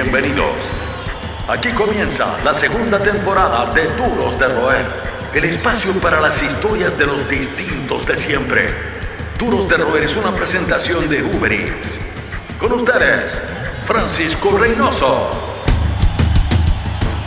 [0.00, 0.72] Bienvenidos.
[1.48, 4.86] Aquí comienza la segunda temporada de Duros de Roer,
[5.34, 8.66] el espacio para las historias de los distintos de siempre.
[9.40, 12.06] Duros de Roer es una presentación de Uber Eats.
[12.60, 13.42] Con ustedes,
[13.82, 15.30] Francisco Reynoso.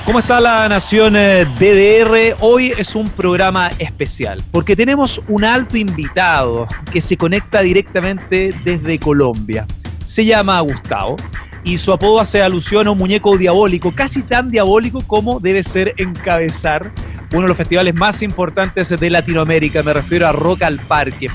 [0.05, 2.37] ¿Cómo está la nación eh, DDR?
[2.39, 8.97] Hoy es un programa especial porque tenemos un alto invitado que se conecta directamente desde
[8.97, 9.67] Colombia.
[10.05, 11.17] Se llama Gustavo
[11.63, 15.93] y su apodo hace alusión a un muñeco diabólico, casi tan diabólico como debe ser
[15.97, 16.91] encabezar
[17.31, 21.27] uno de los festivales más importantes de Latinoamérica, me refiero a Rock al Parque.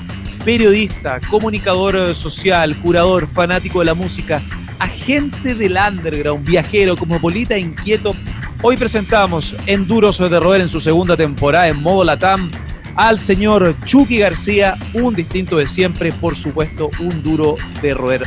[0.45, 4.41] Periodista, comunicador social, curador, fanático de la música,
[4.79, 8.15] agente del underground, viajero, cosmopolita, inquieto.
[8.61, 12.51] Hoy presentamos en Duros de Roer en su segunda temporada en modo Latam
[12.95, 18.23] al señor Chucky García, un distinto de siempre, por supuesto, un duro de roer.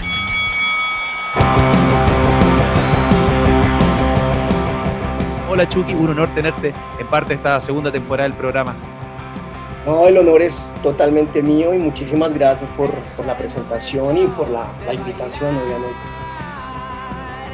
[5.48, 8.74] Hola Chucky, un honor tenerte en parte de esta segunda temporada del programa.
[9.86, 12.90] No, el honor es totalmente mío y muchísimas gracias por,
[13.24, 15.96] la presentación y por la, invitación, obviamente.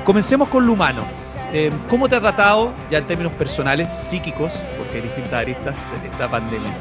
[0.05, 1.05] Comencemos con lo humano.
[1.53, 6.29] Eh, ¿Cómo te ha tratado, ya en términos personales, psíquicos, porque hay distintas aristas, esta
[6.29, 6.73] pandemia?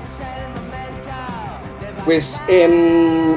[2.06, 3.36] Pues eh,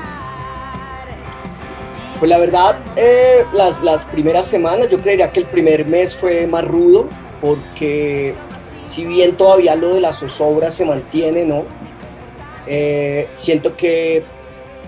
[2.19, 6.47] pues la verdad, eh, las, las primeras semanas, yo creería que el primer mes fue
[6.47, 7.09] más rudo,
[7.41, 8.35] porque
[8.85, 11.65] si bien todavía lo de las zozobra se mantiene, ¿no?
[12.67, 14.25] Eh, siento que,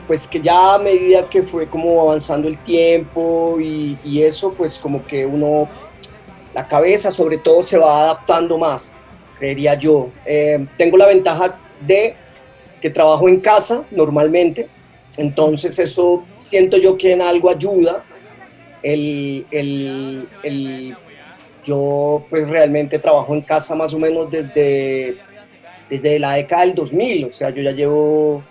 [0.06, 4.78] pues que ya a medida que fue como avanzando el tiempo y, y eso, pues
[4.78, 5.68] como que uno,
[6.52, 8.98] la cabeza sobre todo se va adaptando más,
[9.38, 10.08] creería yo.
[10.26, 12.16] Eh, tengo la ventaja de
[12.80, 14.68] que trabajo en casa normalmente,
[15.16, 18.04] entonces eso siento yo que en algo ayuda.
[18.82, 19.46] El,
[21.64, 25.18] yo pues realmente trabajo en casa más o menos desde,
[25.90, 28.42] desde la década del 2000, o sea, yo ya llevo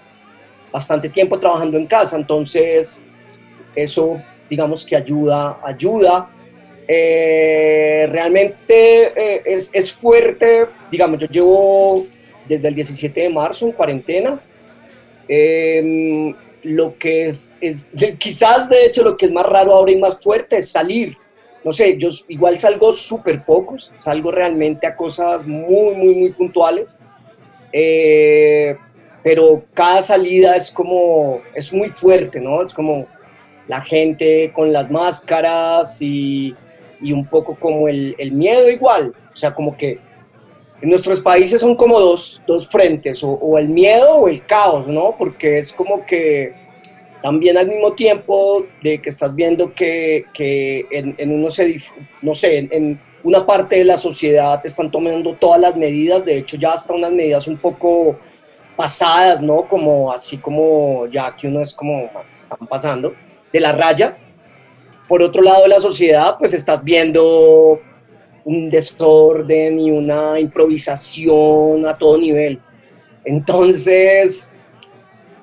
[0.71, 3.03] bastante tiempo trabajando en casa, entonces
[3.75, 6.29] eso digamos que ayuda, ayuda.
[6.87, 12.07] Eh, realmente eh, es, es fuerte, digamos, yo llevo
[12.47, 14.41] desde el 17 de marzo en cuarentena.
[15.27, 16.33] Eh,
[16.63, 20.19] lo que es, es, quizás de hecho lo que es más raro ahora y más
[20.19, 21.17] fuerte es salir.
[21.63, 26.97] No sé, yo igual salgo súper pocos, salgo realmente a cosas muy, muy, muy puntuales,
[27.73, 28.77] eh,
[29.23, 32.61] pero cada salida es como, es muy fuerte, ¿no?
[32.65, 33.07] Es como
[33.67, 36.55] la gente con las máscaras y,
[37.01, 39.99] y un poco como el, el, miedo igual, o sea, como que
[40.81, 45.15] en nuestros países son como dos, dos frentes, o, el miedo o el caos, ¿no?
[45.17, 46.53] Porque es como que
[47.21, 51.77] también al mismo tiempo de que estás viendo que, que en, uno se,
[52.21, 56.55] no sé, en, una parte de la sociedad están tomando todas las medidas, de hecho
[56.55, 58.17] ya hasta unas medidas un poco
[58.77, 59.67] pasadas, ¿no?
[59.67, 63.13] Como así como ya que uno es como, están pasando,
[63.51, 64.17] de la raya.
[65.09, 67.81] Por otro lado la sociedad, pues estás viendo
[68.49, 72.59] un desorden y una improvisación a todo nivel.
[73.23, 74.51] Entonces,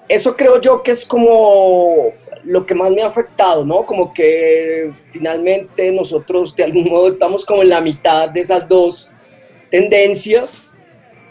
[0.08, 2.12] eso creo yo que es como
[2.42, 3.86] lo que más me ha afectado, ¿no?
[3.86, 9.08] Como que finalmente nosotros de algún modo estamos como en la mitad de esas dos
[9.70, 10.62] tendencias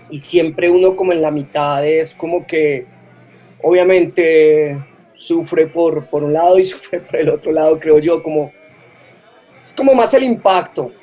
[0.09, 2.85] y siempre uno como en la mitad es como que
[3.61, 4.77] obviamente
[5.13, 8.53] sufre por, por un lado y sufre por el otro lado, creo yo, como
[9.61, 10.93] es como más el impacto,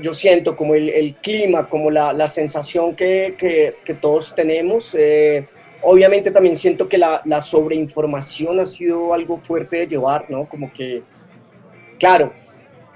[0.00, 4.94] yo, siento como el, clima, como la, sensación que, todos tenemos.
[4.98, 5.46] Eh,
[5.82, 10.48] obviamente también siento que la, sobreinformación ha sido algo fuerte de llevar, ¿no?
[10.48, 11.02] Como que,
[11.98, 12.32] claro,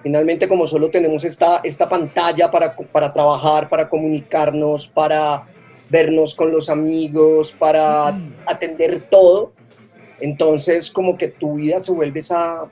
[0.03, 5.45] finalmente como solo tenemos esta, esta pantalla para, para trabajar, para comunicarnos, para
[5.89, 8.17] vernos con los amigos, para
[8.47, 9.53] atender todo,
[10.21, 12.65] entonces, como que tu vida se vuelve esa,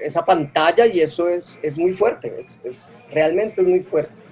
[0.00, 2.62] esa pantalla y eso es, es muy fuerte, es,
[3.10, 4.22] realmente es muy fuerte.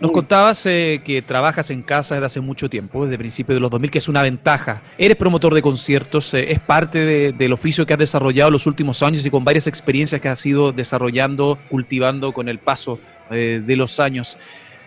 [0.00, 3.70] Nos contabas eh, que trabajas en casa desde hace mucho tiempo, desde principios de los
[3.70, 4.82] 2000, que es una ventaja.
[4.98, 9.24] Eres promotor de conciertos, eh, es parte del oficio que has desarrollado los últimos años
[9.24, 12.98] y con varias experiencias que has ido desarrollando, cultivando con el paso
[13.30, 14.36] eh, de los años.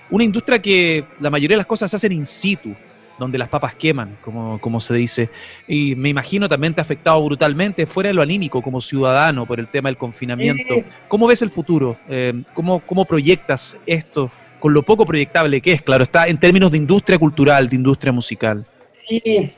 [0.09, 2.75] Una industria que la mayoría de las cosas se hacen in situ,
[3.17, 5.29] donde las papas queman, como, como se dice.
[5.67, 9.59] Y me imagino también te ha afectado brutalmente fuera de lo anímico como ciudadano por
[9.59, 10.75] el tema del confinamiento.
[11.07, 11.97] ¿Cómo ves el futuro?
[12.07, 15.81] Eh, ¿cómo, ¿Cómo proyectas esto con lo poco proyectable que es?
[15.81, 18.65] Claro, está en términos de industria cultural, de industria musical.
[19.07, 19.53] Sí,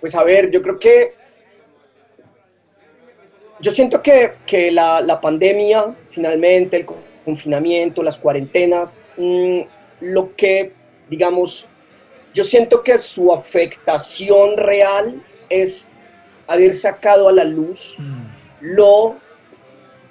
[0.00, 1.14] pues a ver, yo creo que
[3.60, 6.86] yo siento que, que la, la, pandemia, finalmente, el
[7.24, 9.60] confinamiento, las cuarentenas, mm,
[10.00, 10.72] lo que,
[11.08, 11.68] digamos,
[12.34, 15.92] yo siento que su afectación real es
[16.46, 18.22] haber sacado a la luz mm.
[18.60, 19.16] lo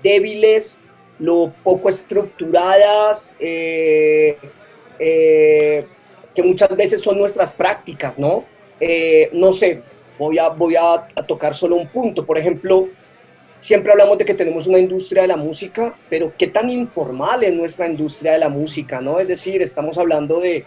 [0.04, 0.82] débiles,
[1.20, 4.38] lo poco estructuradas, eh,
[5.00, 5.86] eh,
[6.34, 8.46] que muchas veces son nuestras prácticas, ¿no?
[8.80, 9.84] Eh, no sé,
[10.18, 12.26] voy, a, voy a, tocar solo un punto.
[12.26, 12.90] Por ejemplo,
[13.60, 17.54] siempre hablamos de que tenemos una industria de la música, pero qué tan informal es
[17.54, 19.20] nuestra industria de la música, ¿no?
[19.20, 20.66] Es decir, estamos hablando de,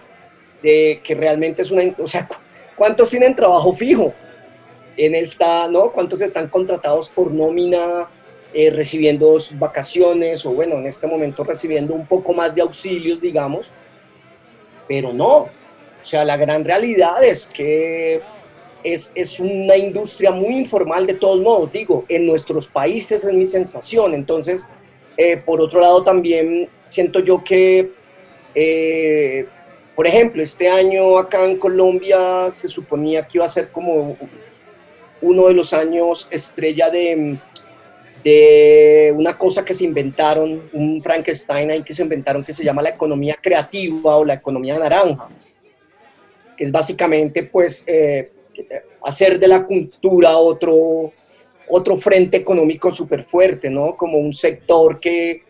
[0.64, 2.26] de que realmente es una, o sea,
[2.74, 4.14] ¿cuántos tienen trabajo fijo
[4.96, 5.92] en esta, ¿no?
[5.92, 8.08] ¿Cuántos están contratados por nómina,
[8.54, 13.70] eh, recibiendo vacaciones o bueno, en este momento recibiendo un poco más de auxilios, digamos?
[14.88, 15.50] Pero no, o
[16.00, 18.22] sea, la gran realidad es que
[18.82, 23.46] es, es, una industria muy informal de todos modos, digo, en nuestros países es mi
[23.46, 24.14] sensación.
[24.14, 24.68] Entonces,
[25.16, 27.92] eh, por otro lado, también siento yo que,
[28.54, 29.46] eh,
[29.94, 34.16] por ejemplo, este año acá en Colombia se suponía que iba a ser como
[35.22, 37.38] uno de los años estrella de,
[38.24, 42.82] de una cosa que se inventaron, un Frankenstein ahí que se inventaron que se llama
[42.82, 45.28] la economía creativa o la economía naranja,
[46.56, 47.84] que es básicamente pues...
[47.86, 48.30] Eh,
[49.04, 51.12] hacer de la cultura otro,
[51.68, 53.96] otro frente económico súper fuerte, ¿no?
[53.96, 55.43] Como un sector que,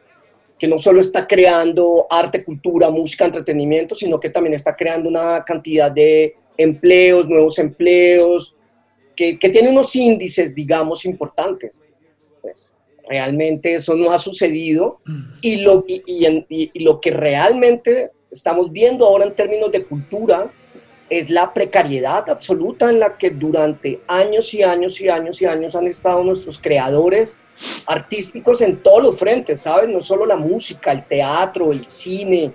[0.64, 5.44] que no solo está creando arte, cultura, música, entretenimiento, sino que también está creando una
[5.44, 8.56] cantidad de empleos, nuevos empleos,
[9.14, 11.82] que, tiene unos índices, digamos, importantes.
[12.40, 12.72] Pues
[13.06, 15.00] realmente eso no ha sucedido
[15.42, 20.50] y lo, y lo que realmente estamos viendo ahora en términos de cultura
[21.10, 25.76] es la precariedad absoluta en la que durante años y años y años y años
[25.76, 27.40] han estado nuestros creadores
[27.86, 29.88] artísticos en todos los frentes, ¿sabes?
[29.88, 32.54] No solo la música, el teatro, el cine,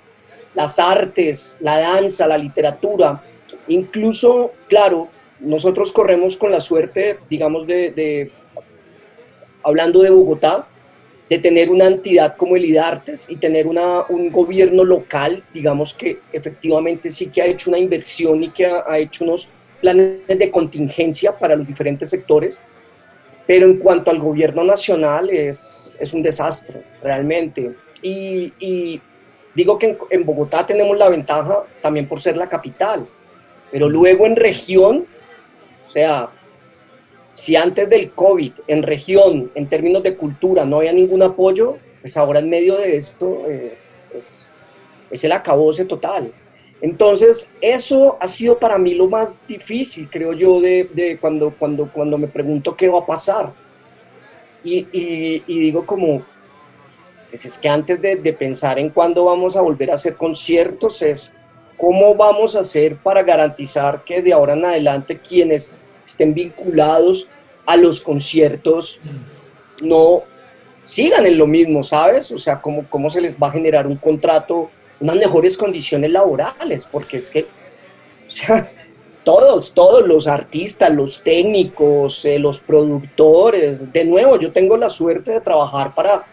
[0.56, 3.24] las artes, la danza, la literatura.
[3.68, 5.10] Incluso, claro,
[5.40, 8.32] nosotros corremos con la suerte, digamos, de, de
[9.64, 10.68] hablando de Bogotá,
[11.30, 16.20] de tener una entidad como el IDARTES y tener una, un gobierno local, digamos que
[16.34, 19.48] efectivamente sí que ha hecho una inversión y que ha, hecho unos
[19.80, 22.66] planes de contingencia para los diferentes sectores,
[23.46, 27.76] pero en cuanto al gobierno nacional es, es un desastre, realmente.
[28.02, 29.00] Y, y
[29.54, 33.08] digo que en, en, Bogotá tenemos la ventaja también por ser la capital,
[33.72, 35.06] pero luego en región,
[35.88, 36.30] o sea,
[37.40, 42.18] si antes del COVID en región, en términos de cultura, no había ningún apoyo, pues
[42.18, 43.78] ahora en medio de esto eh,
[44.14, 44.46] es,
[45.10, 46.34] es el acabose total.
[46.82, 51.90] Entonces, eso ha sido para mí lo más difícil, creo yo, de, de cuando, cuando,
[51.90, 53.54] cuando me pregunto qué va a pasar.
[54.62, 56.22] Y, y, digo como,
[57.30, 61.02] pues es que antes de, de, pensar en cuándo vamos a volver a hacer conciertos,
[61.04, 61.38] es
[61.78, 65.74] cómo vamos a hacer para garantizar que de ahora en adelante quienes
[66.10, 67.28] estén vinculados
[67.66, 69.00] a los conciertos
[69.82, 70.24] no
[70.84, 72.32] sigan en lo mismo, ¿sabes?
[72.32, 76.88] O sea, ¿cómo, cómo se les va a generar un contrato, unas mejores condiciones laborales,
[76.92, 77.48] porque es que
[79.24, 85.32] todos, todos los artistas, los técnicos, eh, los productores, de nuevo, yo tengo la suerte
[85.32, 86.26] de trabajar para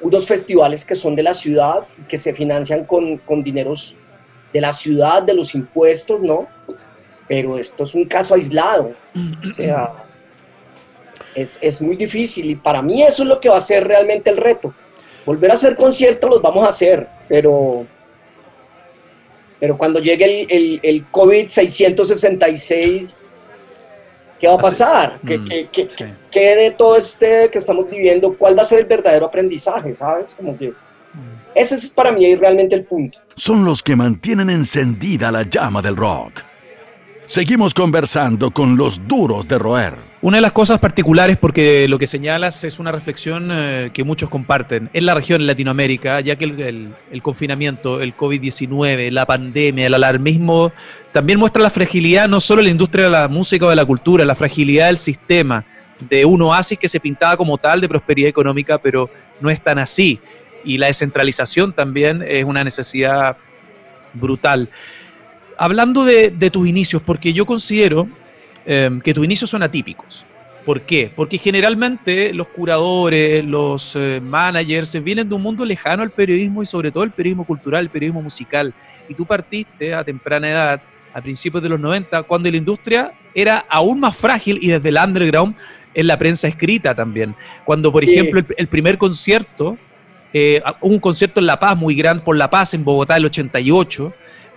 [0.00, 3.96] unos festivales que son de la ciudad, que se financian con, con dineros
[4.52, 6.48] de la ciudad, de los impuestos, ¿no?
[7.28, 8.94] Pero esto es un caso aislado.
[9.48, 9.92] O sea,
[11.34, 14.28] es, es, muy difícil y para mí eso es lo que va a ser realmente
[14.30, 14.74] el reto.
[15.24, 17.86] Volver a hacer conciertos los vamos a hacer, pero,
[19.60, 23.22] pero cuando llegue el, el, el COVID-666,
[24.40, 25.20] ¿qué va a pasar?
[25.24, 25.88] ¿Qué, mm, qué,
[26.30, 28.36] qué, de todo este que estamos viviendo?
[28.36, 29.94] ¿Cuál va a ser el verdadero aprendizaje?
[29.94, 30.34] ¿Sabes?
[30.34, 30.70] Como que...
[30.70, 30.74] Mm.
[31.54, 33.18] Ese es para mí realmente el punto.
[33.36, 36.42] Son los que mantienen encendida la llama del rock
[37.32, 39.96] Seguimos conversando con los duros de roer.
[40.20, 44.28] Una de las cosas particulares, porque lo que señalas es una reflexión eh, que muchos
[44.28, 50.72] comparten en la región Latinoamérica, ya que el, confinamiento, el COVID-19, la pandemia, el alarmismo,
[51.12, 54.26] también muestra la fragilidad no solo la industria de la música o de la cultura,
[54.26, 55.64] la fragilidad del sistema,
[56.00, 59.08] de un oasis que se pintaba como tal de prosperidad económica, pero
[59.40, 60.20] no es tan así.
[60.66, 63.38] Y la descentralización también es una necesidad
[64.12, 64.68] brutal
[65.58, 68.08] hablando de, tus inicios, porque yo considero
[68.64, 70.26] em, que tus inicios son atípicos.
[70.64, 71.10] ¿Por qué?
[71.14, 76.66] Porque generalmente los curadores, los eh, managers vienen de un mundo lejano al periodismo y
[76.66, 78.72] sobre todo el periodismo cultural, el periodismo musical.
[79.08, 80.82] Y tú partiste a temprana edad,
[81.12, 84.96] a principios de los 90, cuando la industria era aún más frágil y desde el
[84.96, 85.56] underground
[85.94, 87.34] en la prensa escrita también.
[87.64, 89.76] Cuando, por ejemplo, el, primer concierto,
[90.32, 94.12] eh, un concierto en La Paz muy grande, por La Paz en Bogotá el 88,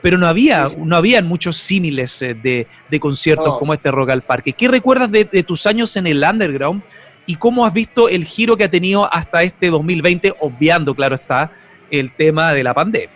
[0.06, 4.54] pero no había, no habían muchos símiles eh, de, conciertos como este Rock al Parque.
[4.54, 6.84] ¿Qué recuerdas de, tus años en el underground
[7.26, 11.52] y cómo has visto el giro que ha tenido hasta este 2020, obviando, claro está,
[11.90, 13.10] el tema de la pandemia?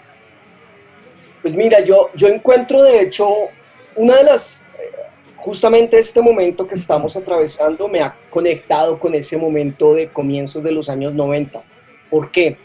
[1.43, 3.29] Pues mira, yo, yo encuentro de hecho
[3.95, 4.91] una de las, eh,
[5.35, 10.71] justamente este momento que estamos atravesando me ha conectado con ese momento de comienzos de
[10.71, 11.61] los años 90.
[12.09, 12.57] ¿Por qué?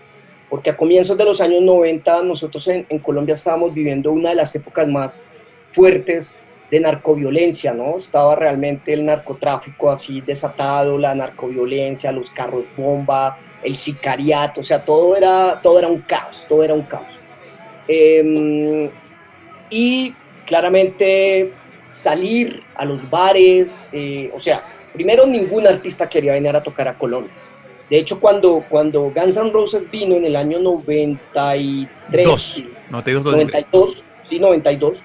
[0.51, 4.37] Porque a comienzos de los años 90 nosotros en, en Colombia estábamos viviendo una de
[4.37, 5.25] las épocas más
[5.71, 6.39] fuertes
[6.71, 7.97] de narcoviolencia, ¿no?
[7.97, 14.85] Estaba realmente el narcotráfico así desatado, la narcoviolencia, los carros bomba, el sicariato, o sea,
[14.85, 17.07] todo era, todo era un caos, todo era un caos.
[17.87, 18.91] Em,
[19.71, 20.15] y
[20.47, 21.53] claramente
[21.89, 26.99] salir a los bares, eh, o sea, primero ningún artista quería venir a tocar a
[26.99, 27.33] Colombia.
[27.91, 35.03] De hecho, cuando, cuando Guns N' Roses vino en el año 93, 92, sí, 92,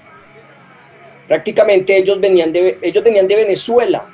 [1.28, 4.08] prácticamente ellos venían de, ellos venían de Venezuela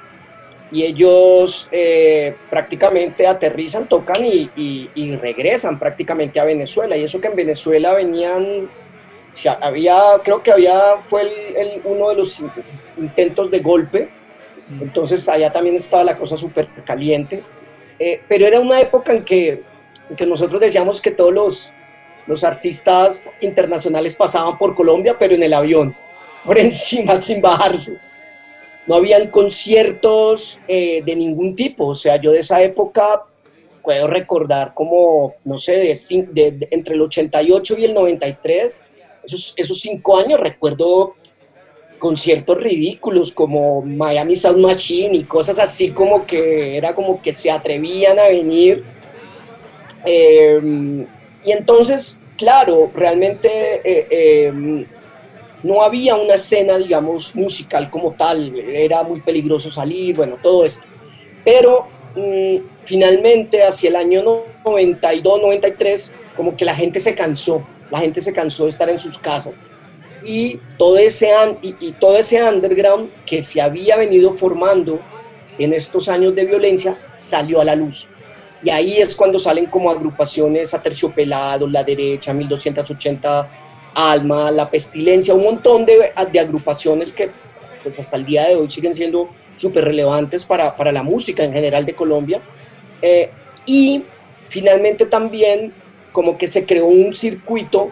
[0.72, 6.98] y ellos eh, prácticamente aterrizan, tocan y, regresan prácticamente a Venezuela.
[6.98, 8.70] Y eso que en Venezuela venían,
[9.62, 12.42] había, creo que había, fue el, uno de los
[12.98, 14.10] intentos de golpe,
[14.82, 17.44] entonces allá también estaba la cosa súper caliente.
[18.00, 19.64] Eh, pero era una época en que,
[20.16, 21.74] que nosotros decíamos que todos los,
[22.28, 25.96] los artistas internacionales pasaban por Colombia, pero en el avión,
[26.44, 28.00] por encima, sin bajarse
[28.88, 31.88] no habían conciertos eh, de ningún tipo.
[31.88, 33.24] O sea, yo de esa época
[33.84, 38.86] puedo recordar como, no sé, de, entre el 88 y el 93,
[39.24, 41.16] esos, esos cinco años recuerdo
[42.00, 47.50] conciertos ridículos como Miami Sound Machine y cosas así como que era como que se
[47.50, 48.84] atrevían a venir.
[50.06, 51.06] Em,
[51.44, 54.86] y entonces, claro, realmente eh, em,
[55.64, 60.86] no había una escena, digamos, musical como tal, era muy peligroso salir, bueno, todo esto.
[61.44, 64.24] Pero mm, finalmente, hacia el año
[64.64, 69.00] 92, 93, como que la gente se cansó, la gente se cansó de estar en
[69.00, 69.64] sus casas.
[70.26, 71.30] Y todo ese,
[71.62, 75.00] y, todo ese underground que se había venido formando
[75.60, 78.10] en estos años de violencia salió a la luz.
[78.64, 83.50] Y ahí es cuando salen como agrupaciones Aterciopelados, La Derecha, 1280
[83.94, 87.30] Alma, La Pestilencia, un montón de, agrupaciones que
[87.84, 91.86] pues hasta el día de hoy siguen siendo súper relevantes para, la música en general
[91.86, 92.42] de Colombia.
[93.02, 93.30] Eh,
[93.68, 94.04] y
[94.50, 95.72] finalmente también
[96.12, 97.92] como que se creó un circuito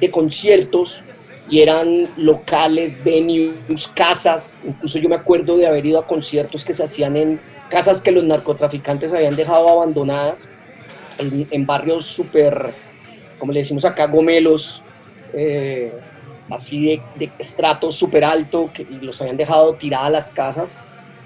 [0.00, 1.02] de conciertos
[1.48, 4.60] y eran locales, venues, casas.
[4.66, 8.10] Incluso yo me acuerdo de haber ido a conciertos que se hacían en casas que
[8.10, 10.48] los narcotraficantes habían dejado abandonadas,
[11.18, 12.74] en, barrios súper,
[13.38, 14.82] como le decimos acá, gomelos,
[15.32, 15.92] eh,
[16.50, 20.78] así de, estrato súper alto, que los habían dejado tiradas las casas,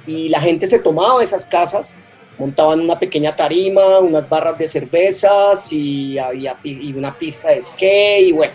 [0.06, 1.96] y la gente se tomaba esas casas,
[2.38, 8.28] montaban una pequeña tarima, unas barras de cervezas y, había, y una pista de skate,
[8.28, 8.54] y bueno,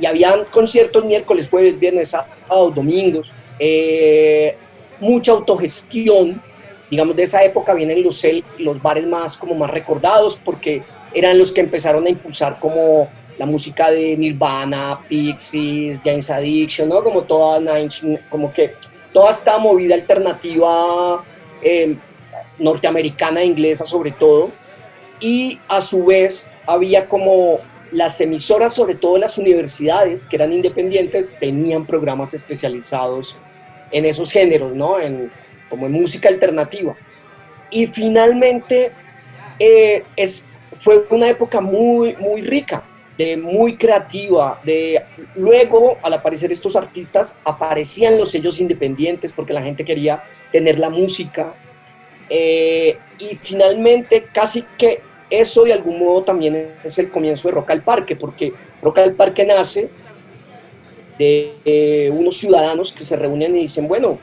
[0.00, 4.56] y habían conciertos miércoles, jueves, viernes, sábados, domingos, eh,
[5.00, 6.42] mucha autogestión,
[6.90, 8.24] digamos, de esa época vienen los,
[8.58, 10.82] los bares más, como más recordados, porque
[11.14, 17.02] eran los que empezaron a impulsar como la música de Nirvana, Pixies, James Addiction, ¿no?
[17.02, 17.60] Como toda,
[18.28, 18.74] como que
[19.12, 21.24] toda esta movida alternativa
[21.62, 21.96] eh,
[22.58, 24.50] norteamericana inglesa sobre todo.
[25.20, 27.60] Y a su vez había como
[27.92, 33.36] las emisoras, sobre todo las universidades, que eran independientes, tenían programas especializados
[33.90, 35.00] en esos géneros, ¿no?
[35.00, 35.30] En,
[35.68, 36.96] como en música alternativa.
[37.70, 38.92] Y finalmente
[39.58, 42.84] eh, es, fue una época muy, muy rica,
[43.42, 44.60] muy creativa.
[44.64, 45.02] De,
[45.36, 50.90] luego, al aparecer estos artistas, aparecían los sellos independientes porque la gente quería tener la
[50.90, 51.54] música.
[52.28, 57.70] Eh, y finalmente, casi que eso de algún modo también es el comienzo de Rock
[57.70, 59.88] al Parque, porque Rock al Parque nace
[61.18, 64.18] de unos ciudadanos que se reúnen y dicen, bueno,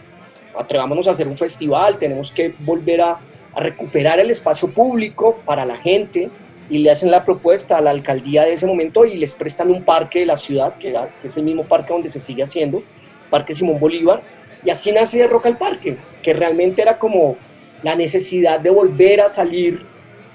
[0.57, 3.19] atrevámonos a hacer un festival, tenemos que volver a,
[3.55, 6.29] recuperar el espacio público para la gente,
[6.69, 9.83] y le hacen la propuesta a la alcaldía de ese momento y les prestan un
[9.83, 12.83] parque de la ciudad, que, es el mismo parque donde se sigue haciendo,
[13.31, 14.21] Parque Simón Bolívar,
[14.63, 17.35] y así nace de Roca el Parque, que realmente era como
[17.81, 19.83] la necesidad de volver a salir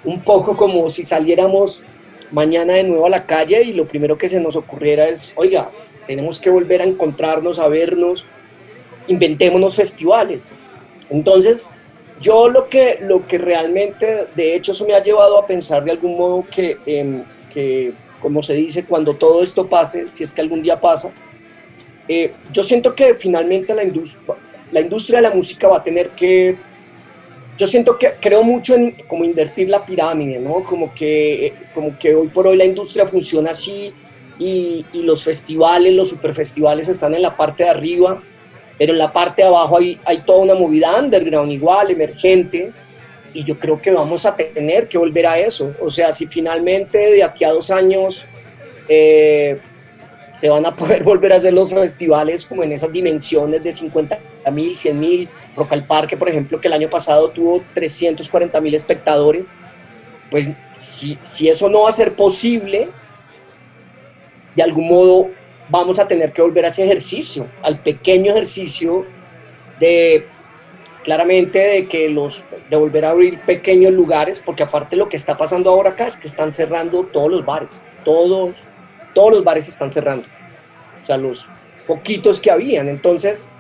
[0.04, 1.82] un poco como si saliéramos
[2.30, 5.71] mañana de nuevo a la calle y lo primero que se nos ocurriera es, oiga,
[6.06, 8.26] tenemos que volver a encontrarnos, a vernos,
[9.06, 10.52] inventémonos festivales.
[11.11, 11.71] Entonces,
[12.21, 15.90] yo lo que, lo que realmente, de hecho, eso me ha llevado a pensar de
[15.90, 20.40] algún modo que, em, que como se dice, cuando todo esto pase, si es que
[20.40, 21.12] algún día pasa,
[22.09, 24.37] eh, yo siento que finalmente la industria,
[24.71, 26.56] la industria de la música va a tener que,
[27.62, 30.64] yo siento que creo mucho en como invertir la pirámide, ¿no?
[30.64, 33.95] Como que, como que hoy por hoy la industria funciona así
[34.37, 38.21] y, y los festivales, los superfestivales están en la parte de arriba,
[38.76, 42.73] pero en la parte de abajo hay, hay toda una movida underground igual, emergente,
[43.33, 45.73] y yo creo que vamos a tener que volver a eso.
[45.81, 48.26] O sea, si finalmente de aquí a dos años
[48.88, 49.57] eh,
[50.28, 54.19] se van a poder volver a hacer los festivales como en esas dimensiones de 50
[54.50, 58.75] mil, 100 mil, Rock al Parque, por ejemplo, que el año pasado tuvo 340 mil
[58.75, 59.52] espectadores,
[60.30, 62.88] pues si, si eso no va a ser posible,
[64.54, 65.30] de algún modo
[65.68, 69.06] vamos a tener que volver a ese ejercicio, al pequeño ejercicio
[69.80, 70.26] de
[71.04, 75.37] claramente de que los de volver a abrir pequeños lugares, porque aparte lo que está
[75.37, 78.56] pasando ahora acá es que están cerrando todos los bares, todos
[79.14, 80.26] todos los bares están cerrando.
[81.02, 81.49] O sea, los
[81.87, 82.88] poquitos que habían.
[82.88, 83.54] Entonces,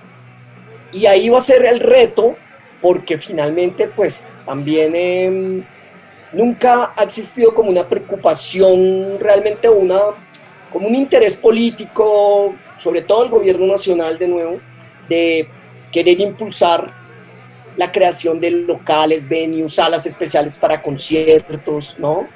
[0.92, 2.36] y ahí va a ser el reto,
[2.80, 5.64] porque finalmente, pues también em,
[6.32, 10.00] nunca ha existido como una preocupación, realmente una,
[10.72, 14.60] como un interés político, sobre todo el gobierno nacional de nuevo,
[15.08, 15.48] de
[15.92, 16.92] querer impulsar
[17.76, 22.28] la creación de locales, venues, salas especiales para conciertos, ¿no?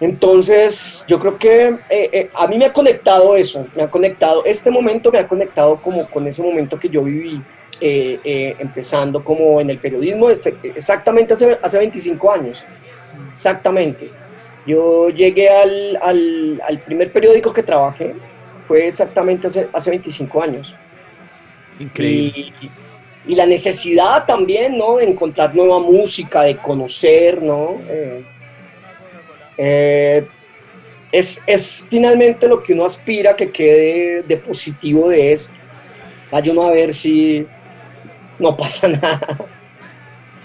[0.00, 4.44] Entonces, yo creo que eh, eh, a mí me ha conectado eso, me ha conectado,
[4.44, 7.42] este momento me ha conectado como con ese momento que yo viví,
[7.80, 12.64] eh, empezando como en el periodismo, exactamente hace, hace 25 años,
[13.30, 14.10] exactamente.
[14.66, 18.14] Yo llegué al, al, al, primer periódico que trabajé,
[18.64, 20.74] fue exactamente hace, hace 25 años.
[21.78, 22.52] Increíble.
[22.60, 22.70] Y,
[23.32, 24.96] y, la necesidad también, ¿no?
[24.96, 27.78] De encontrar nueva música, de conocer, ¿no?
[29.58, 30.26] Eh,
[31.12, 35.54] es, es, finalmente lo que uno aspira que quede de positivo de esto.
[36.30, 37.46] Vaya uno a ver si
[38.38, 39.46] no pasa nada.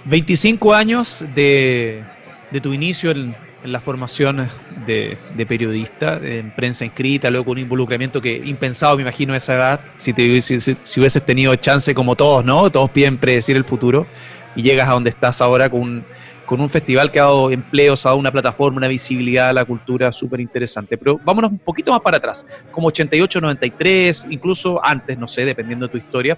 [0.05, 2.03] 25 años de,
[2.49, 4.49] de tu inicio en, en la formación
[4.86, 9.38] de, de, periodista, en prensa inscrita, luego con un involucramiento que impensado, me imagino, a
[9.38, 12.69] esa edad, si, te, si, si, hubieses tenido chance como todos, ¿no?
[12.71, 14.07] Todos piden predecir el futuro
[14.55, 16.05] y llegas a donde estás ahora con un
[16.45, 19.65] con un festival que ha dado empleos, ha dado una plataforma, una visibilidad a la
[19.65, 20.97] cultura súper interesante.
[20.97, 25.88] Pero vámonos un poquito más para atrás, como 88, 93, incluso antes, no sé, dependiendo
[25.88, 26.38] de tu historia.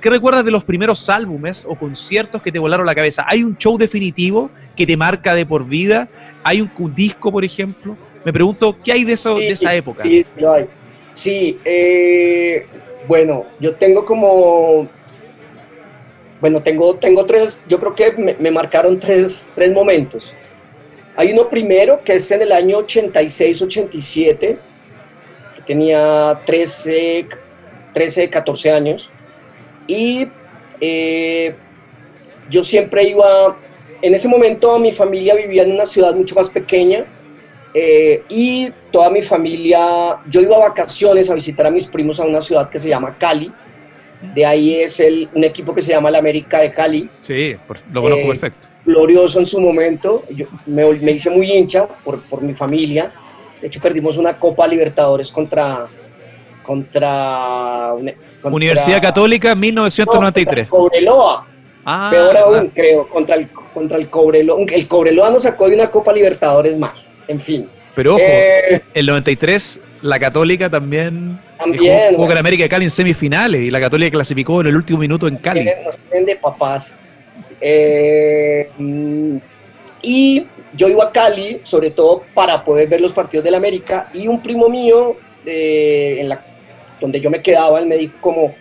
[0.00, 3.24] ¿Qué recuerdas de los primeros álbumes o conciertos que te volaron la cabeza?
[3.28, 6.08] ¿Hay un show definitivo que te marca de por vida?
[6.42, 7.96] ¿Hay un, disco, por ejemplo?
[8.24, 10.02] Me pregunto, ¿qué hay de, eso, de esa época?
[10.02, 10.66] Sí, lo hay.
[11.10, 12.66] Sí, eh,
[13.06, 14.88] bueno, yo tengo como
[16.42, 20.34] bueno, tengo, tengo tres, yo creo que me, marcaron tres, tres, momentos.
[21.14, 24.58] Hay uno primero que es en el año 86-87,
[25.64, 27.28] tenía 13,
[27.94, 29.08] 13, 14 años,
[29.86, 30.26] y
[30.80, 31.54] eh,
[32.50, 33.56] yo siempre iba,
[34.02, 37.06] en ese momento mi familia vivía en una ciudad mucho más pequeña,
[37.72, 42.24] eh, y toda mi familia, yo iba a vacaciones a visitar a mis primos a
[42.24, 43.52] una ciudad que se llama Cali,
[44.34, 47.10] de ahí es el, un equipo que se llama la América de Cali.
[47.22, 47.56] Sí,
[47.92, 48.68] lo conozco eh, perfecto.
[48.84, 50.24] Glorioso en su momento.
[50.30, 53.12] Yo me, me hice muy hincha por, por, mi familia.
[53.60, 55.88] De hecho, perdimos una Copa Libertadores contra.
[56.62, 57.94] contra,
[58.44, 60.64] Universidad Católica 1993.
[60.64, 61.46] No, Cobreloa.
[61.84, 64.60] Ah, Peor aún, creo, contra el, contra el Cobreloa.
[64.68, 66.94] El Cobreloa nos sacó de una Copa Libertadores mal.
[67.26, 67.68] En fin.
[67.94, 72.90] Pero ojo, eh, el 93 la Católica también, también jugó, con América de Cali en
[72.90, 75.64] semifinales y la Católica clasificó en el último minuto en Cali.
[75.84, 76.96] Nos de papás.
[77.60, 79.36] Eh, mm,
[80.02, 84.26] y yo iba a Cali, sobre todo para poder ver los partidos del América, y
[84.26, 86.44] un primo mío, en la,
[87.00, 88.54] donde yo me quedaba, él me dijo como,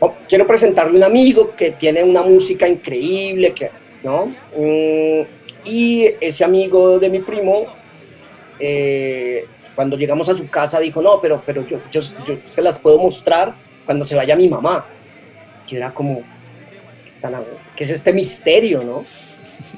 [0.00, 3.70] oh, quiero presentarle a un amigo que tiene una música increíble, que,
[4.02, 4.26] ¿no?
[4.56, 5.22] Mm,
[5.64, 7.66] y ese amigo de mi primo
[8.60, 9.44] eh,
[9.78, 12.00] cuando llegamos a su casa dijo, no, pero, pero yo, yo,
[12.46, 13.54] se las puedo mostrar
[13.86, 14.84] cuando se vaya mi mamá.
[15.68, 16.24] Que era como,
[17.76, 19.04] ¿qué es este misterio, no?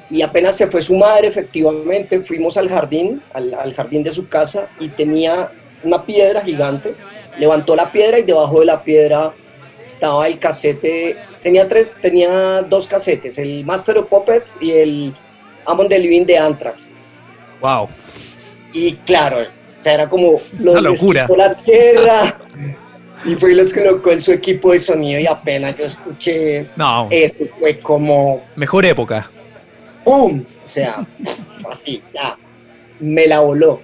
[0.09, 4.27] Y apenas se fue su madre, efectivamente, fuimos al jardín, al, al jardín de su
[4.27, 5.53] casa, y tenía
[5.85, 6.95] una piedra gigante.
[7.39, 9.35] Levantó la piedra y debajo de la piedra
[9.79, 11.19] estaba el casete.
[11.43, 15.15] Tenía, tres, tenía dos casetes, el Master of Puppets y el
[15.67, 16.95] Amon the Living de Anthrax.
[17.61, 17.91] ¡Wow!
[18.73, 21.27] Y claro, o sea, era como lo locura.
[21.37, 22.39] la tierra.
[23.25, 27.35] y fue los colocó en su equipo de sonido y apenas yo escuché No, eso
[27.59, 29.31] fue como mejor época.
[30.05, 30.45] ¡pum!
[30.65, 31.07] O sea,
[31.69, 32.37] así, ya,
[33.01, 33.81] me la voló.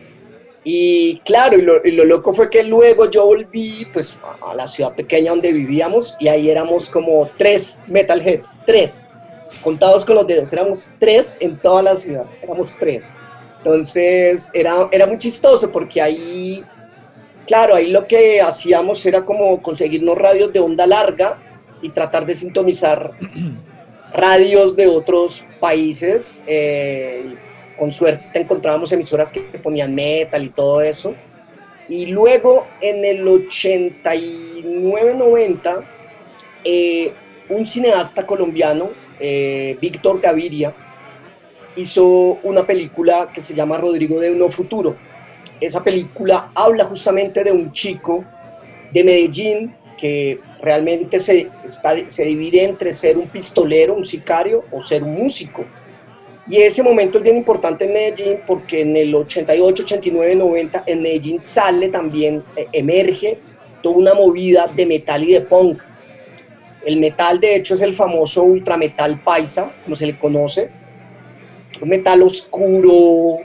[0.64, 4.66] Y claro, y lo, y lo loco fue que luego yo volví pues a la
[4.66, 9.06] ciudad pequeña donde vivíamos y ahí éramos como tres metalheads, tres,
[9.62, 13.08] contados con los dedos, éramos tres en toda la ciudad, éramos tres.
[13.66, 16.62] Entonces era, era muy chistoso porque ahí,
[17.48, 21.42] claro, ahí lo que hacíamos era como conseguirnos radios de onda larga
[21.82, 23.10] y tratar de sintonizar
[24.12, 26.44] radios de otros países.
[26.46, 27.34] eh,
[27.76, 31.16] con suerte encontrábamos emisoras que ponían metal y todo eso.
[31.88, 35.84] Y luego en el 89-90,
[36.62, 37.12] eh,
[37.48, 40.72] un cineasta colombiano, eh, Víctor Gaviria,
[41.76, 44.96] hizo una película que se llama Rodrigo de No Futuro.
[45.60, 48.24] Esa película habla justamente de un chico
[48.92, 54.80] de Medellín que realmente se, está, se divide entre ser un pistolero, un sicario o
[54.80, 55.64] ser un músico.
[56.48, 61.02] Y ese momento es bien importante en Medellín porque en el 88, 89, 90 en
[61.02, 63.38] Medellín sale también, eh, emerge
[63.82, 65.82] toda una movida de metal y de punk.
[66.84, 70.70] El metal de hecho es el famoso ultrametal paisa, como se le conoce.
[71.80, 73.38] Un metal oscuro,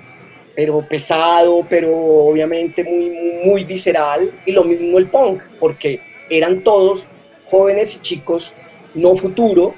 [0.56, 3.10] pero pesado, pero obviamente muy,
[3.46, 4.32] muy visceral.
[4.46, 7.08] Y lo mismo el punk, porque eran todos
[7.46, 8.56] jóvenes y chicos
[8.94, 9.74] no futuro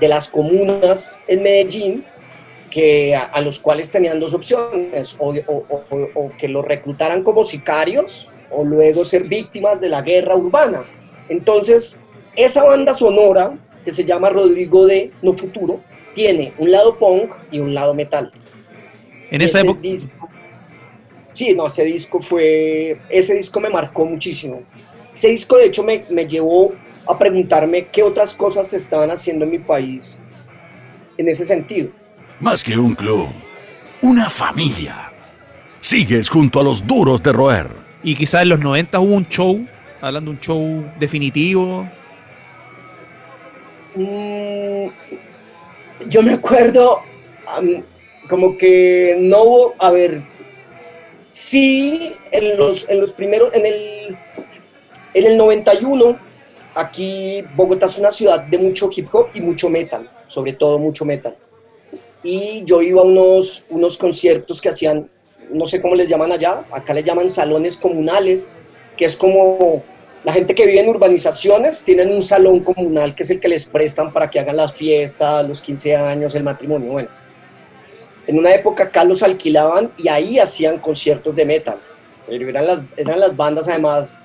[0.00, 2.04] de las comunas en Medellín
[2.70, 7.44] que a, los cuales tenían dos opciones, o, o- o- o que los reclutaran como
[7.44, 10.84] sicarios o luego ser víctimas de la guerra urbana.
[11.28, 12.00] Entonces,
[12.34, 15.80] esa banda sonora que se llama Rodrigo de No Futuro
[16.14, 18.32] tiene un lado punk y un lado metal.
[19.30, 20.28] En esa ese época, disco-
[21.32, 24.62] sí, no, ese disco fue, ese disco me marcó muchísimo.
[25.14, 26.72] Ese disco de hecho me, me llevó
[27.06, 30.18] a preguntarme qué otras cosas se estaban haciendo en mi país
[31.18, 31.90] en ese sentido.
[32.40, 33.28] Más que un club,
[34.02, 35.12] una familia.
[35.80, 37.68] Sigues junto a los duros de roer.
[38.02, 39.66] y quizás en los 90 hubo un show,
[40.00, 41.86] hablando de un show definitivo.
[43.94, 44.88] Mm,
[46.08, 47.00] yo me acuerdo
[48.28, 50.22] como que no hubo, a ver,
[51.30, 54.18] sí, en los, en los primeros, en el,
[55.14, 56.18] en el 91,
[56.74, 61.04] aquí Bogotá es una ciudad de mucho hip hop y mucho metal, sobre todo mucho
[61.04, 61.36] metal.
[62.22, 65.10] Y yo iba a unos, unos conciertos que hacían,
[65.50, 68.50] no sé cómo les llaman allá, acá les llaman salones comunales,
[68.96, 69.82] que es como
[70.24, 73.66] la gente que vive en urbanizaciones tienen un salón comunal que es el que les
[73.66, 76.92] prestan para que hagan las fiestas, los 15 años, el matrimonio.
[76.92, 77.08] Bueno,
[78.26, 81.78] en una época acá los alquilaban y ahí hacían conciertos de metal.
[82.26, 84.16] Pero eran las, eran las bandas además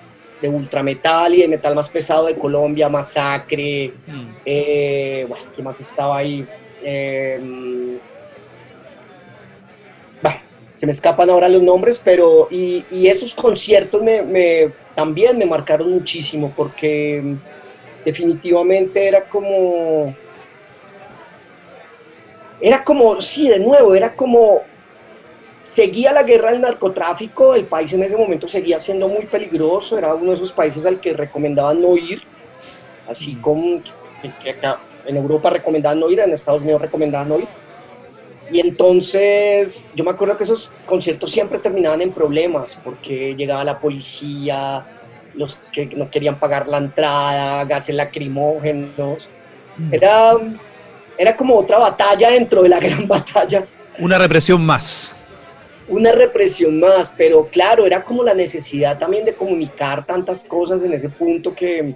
[0.41, 4.29] de ultrametal y de metal más pesado de Colombia, Masacre, Mm.
[4.45, 6.47] eh, bueno, ¿qué más estaba ahí?
[6.81, 7.99] Eh,
[10.21, 10.41] bah,
[10.75, 15.45] se me escapan ahora los nombres, pero y, y esos conciertos me, me- también me
[15.45, 17.23] marcaron muchísimo porque
[18.03, 20.13] definitivamente era como,
[22.59, 24.61] era como, sí, de nuevo, era como,
[25.61, 30.13] seguía la guerra del narcotráfico, el país en ese momento seguía siendo muy peligroso, era
[30.13, 32.21] uno de esos países al que recomendaban no ir,
[33.07, 33.81] así como
[34.21, 37.47] que- que acá en Europa recomendaban no ir, en Estados Unidos recomendaban no ir.
[38.51, 43.79] Y entonces yo me acuerdo que esos conciertos siempre terminaban en problemas porque llegaba la
[43.79, 44.85] policía,
[45.35, 49.29] los que no querían pagar la entrada, gases lacrimógenos.
[49.91, 50.33] Era,
[51.17, 53.65] era como otra batalla dentro de la gran batalla
[53.99, 55.15] Una represión más.
[55.87, 60.93] una represión más, pero claro, era como la necesidad también de comunicar tantas cosas en
[60.93, 61.95] ese punto que,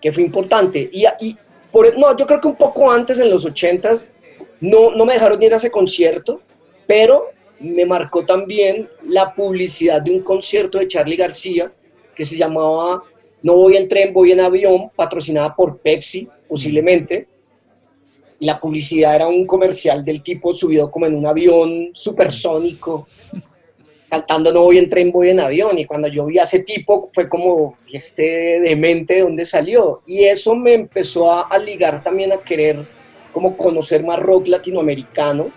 [0.00, 0.88] que fue importante.
[0.92, 1.36] Y, y
[1.72, 4.08] por, no, yo creo que un poco antes, en los ochentas,
[4.64, 6.40] no, no me dejaron ir a ese concierto,
[6.86, 7.26] pero
[7.60, 11.70] me marcó también la publicidad de un concierto de Charlie García
[12.16, 13.02] que se llamaba
[13.42, 17.28] No voy en tren, voy en avión, patrocinada por Pepsi, posiblemente.
[18.40, 23.06] Y la publicidad era un comercial del tipo subido como en un avión supersónico,
[24.08, 25.78] cantando No voy en tren, voy en avión.
[25.78, 30.00] Y cuando yo vi a ese tipo fue como, "¿Y este demente de dónde salió?
[30.06, 32.93] Y eso me empezó a, a ligar también a querer
[33.34, 35.50] como conocer más rock latinoamericano.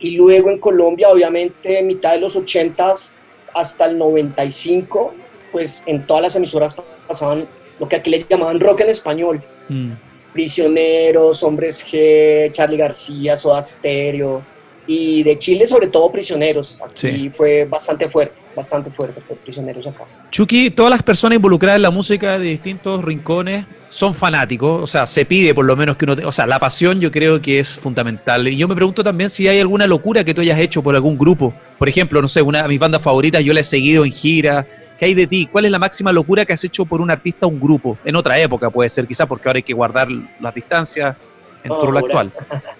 [0.00, 3.12] Y luego en Colombia, obviamente, mitad de los 80s
[3.54, 5.14] hasta el 95,
[5.52, 6.74] pues en todas las emisoras
[7.06, 7.46] pasaban
[7.78, 9.42] lo que aquí le llamaban rock en español.
[9.68, 9.92] Mm.
[10.32, 14.42] Prisioneros, Hombres G, Charlie García, Soda Stereo.
[14.88, 16.80] Y de Chile sobre todo Prisioneros.
[16.82, 20.04] Aquí fue bastante fuerte, bastante fuerte, fue Prisioneros acá.
[20.30, 25.06] Chucky, todas las personas involucradas en la música de distintos rincones son fanáticos, o sea,
[25.06, 27.76] se pide por lo menos que uno, o sea, la pasión yo creo que es
[27.76, 28.48] fundamental.
[28.48, 31.18] Y yo me pregunto también si hay alguna locura que tú hayas hecho por algún
[31.18, 31.52] grupo.
[31.78, 34.66] Por ejemplo, no sé, una de mis bandas favoritas yo la he seguido en gira.
[34.98, 35.46] ¿Qué hay de ti?
[35.50, 37.98] ¿Cuál es la máxima locura que has hecho por un artista o un grupo?
[38.04, 40.08] En otra época puede ser, quizás porque ahora hay que guardar
[40.40, 41.14] las distancias
[41.62, 42.32] en todo lo actual.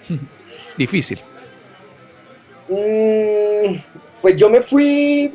[0.77, 1.19] Difícil.
[2.69, 3.79] Mm,
[4.21, 5.33] pues yo me fui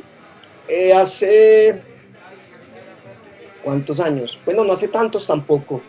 [0.68, 1.80] eh, hace...
[3.62, 4.38] ¿Cuántos años?
[4.44, 5.80] Bueno, no hace tantos tampoco.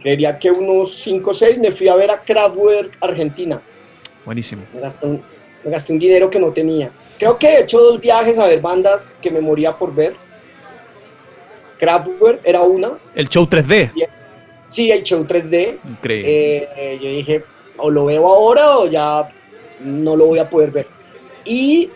[0.00, 3.60] Creería que unos 5 o 6 me fui a ver a Kraftwerk Argentina.
[4.24, 4.62] Buenísimo.
[4.74, 5.22] Me gasté, un,
[5.64, 6.90] me gasté un dinero que no tenía.
[7.18, 10.14] Creo que he hecho dos viajes a ver bandas que me moría por ver.
[11.78, 12.98] Kraftwerk era una.
[13.14, 13.92] ¿El show 3D?
[14.66, 15.78] Sí, el show 3D.
[15.82, 16.68] Increíble.
[16.76, 17.44] Eh, yo dije,
[17.78, 19.32] o lo veo ahora o ya
[19.80, 20.86] no lo voy a poder ver.
[21.44, 21.90] Y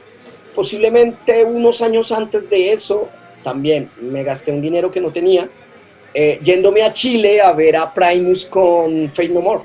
[0.55, 3.09] posiblemente unos años antes de eso,
[3.43, 5.49] también me gasté un dinero que no tenía,
[6.13, 9.63] eh, yéndome a Chile a ver a Primus con Fate No More.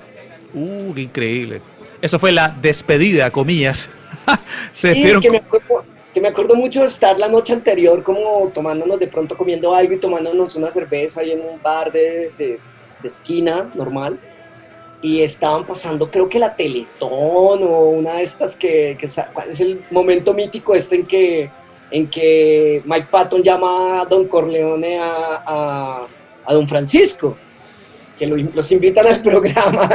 [0.53, 1.61] Uh, qué increíble.
[2.01, 3.89] Eso fue la despedida, comillas.
[4.71, 8.99] Se que, me acuerdo, que me acuerdo mucho de estar la noche anterior como tomándonos
[8.99, 12.59] de pronto comiendo algo y tomándonos una cerveza ahí en un bar de, de
[13.03, 14.19] esquina normal
[15.05, 19.81] y estaban pasando creo que la Teletón o una de estas que, que, es el
[19.91, 21.49] momento mítico este en que,
[21.91, 26.07] en que Mike Patton llama a Don Corleone a,
[26.43, 27.37] a, Don Francisco,
[28.17, 29.89] que los invitan al programa.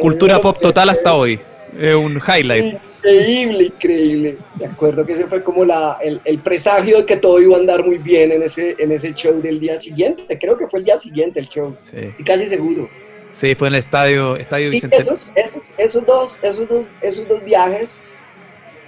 [0.00, 1.40] Cultura pop total hasta hoy,
[1.78, 2.74] es un highlight.
[2.74, 4.38] Increíble, increíble.
[4.56, 7.60] De acuerdo que ese fue como la, el, el, presagio de que todo iba a
[7.60, 10.38] andar muy bien en ese, en ese show del día siguiente.
[10.38, 11.76] Creo que fue el día siguiente el show.
[11.90, 12.24] Sí.
[12.24, 12.88] casi seguro.
[13.34, 14.96] Sí, fue en el estadio, estadio Vicente.
[14.96, 18.14] Esos, esos, esos, dos, esos, dos, esos dos viajes.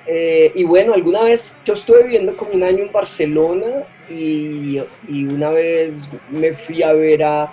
[0.07, 4.79] Eh, y bueno, alguna vez yo estuve viviendo como un año en Barcelona y,
[5.09, 7.53] y, una vez me fui a ver a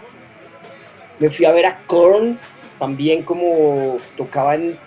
[1.19, 2.39] me fui a ver a Korn
[2.77, 4.77] también como tocaba en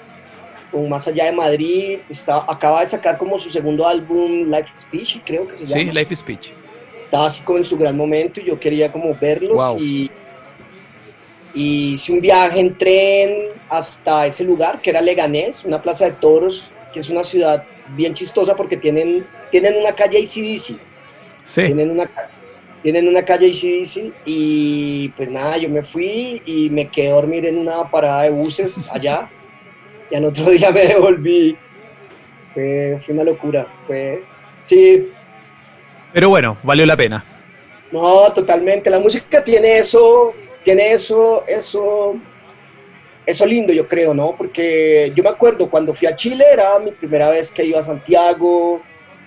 [0.70, 4.82] como más allá de Madrid estaba, acaba de sacar como su segundo álbum Life is
[4.82, 6.52] Speech creo que se llama sí Life is Speech
[7.00, 10.08] estaba así como en su gran momento y yo quería como verlos y
[11.56, 16.12] y hice un viaje en tren hasta ese lugar, que era Leganés, una plaza de
[16.12, 17.64] toros, que es una ciudad
[17.96, 20.78] bien chistosa porque tienen, tienen una calle ACDC.
[21.44, 21.64] Sí.
[21.64, 22.10] Tienen una,
[22.82, 27.46] tienen una calle ACDC y pues nada, yo me fui y me quedé a dormir
[27.46, 29.30] en una parada de buses allá
[30.10, 31.56] y al otro día me devolví.
[32.52, 33.66] Fue, fue una locura.
[33.86, 34.22] Fue,
[34.66, 35.08] sí.
[36.12, 37.24] Pero bueno, valió la pena.
[37.90, 38.90] No, totalmente.
[38.90, 40.34] La música tiene eso
[40.66, 42.16] tiene eso, eso,
[43.24, 44.34] eso lindo, yo creo, ¿no?
[44.36, 47.82] Porque yo me acuerdo cuando fui a Chile era mi primera vez que iba a
[47.82, 48.82] Santiago,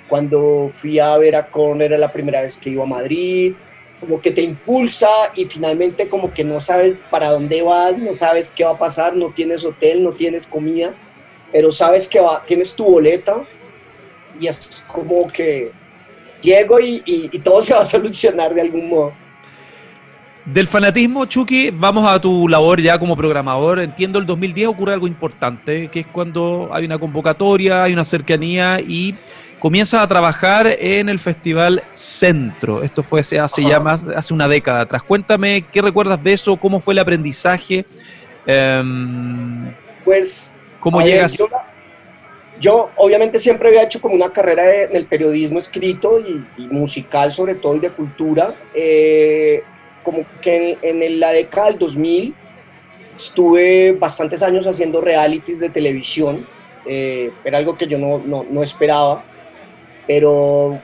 [0.10, 3.54] cuando fui a ver a Korn era la primera vez que iba a Madrid,
[4.02, 8.52] como que te impulsa y finalmente como que no sabes para dónde vas, no sabes
[8.52, 10.94] qué va a pasar, no tienes hotel, no tienes comida,
[11.54, 13.48] pero sabes que va, tienes tu boleta
[14.42, 15.72] y es como que
[16.42, 19.29] llego y todo se va a solucionar de algún modo.
[20.54, 23.82] Del fanatismo, Chucky, vamos a tu labor ya como programador.
[23.82, 28.80] Entiendo, el 2010 ocurre algo importante, que es cuando hay una convocatoria, hay una cercanía
[28.80, 29.14] y
[29.60, 32.82] comienzas a trabajar en el Festival Centro.
[32.82, 35.04] Esto fue hace, ya más, hace una década atrás.
[35.04, 36.58] Cuéntame, ¿qué recuerdas de eso?
[36.58, 37.86] ¿Cómo fue el aprendizaje?
[38.48, 39.72] Em,
[40.04, 40.56] pues...
[40.80, 41.38] ¿Cómo llegas?
[42.60, 47.32] yo, obviamente siempre había hecho como una carrera en el periodismo escrito y, y, musical
[47.32, 48.56] sobre todo y de cultura.
[48.74, 49.62] Eh,
[50.04, 52.36] como que en, la década del 2000
[53.16, 56.48] estuve bastantes años haciendo realities de televisión,
[56.86, 59.24] eh, era algo que yo no, no, no, esperaba,
[60.08, 60.82] pero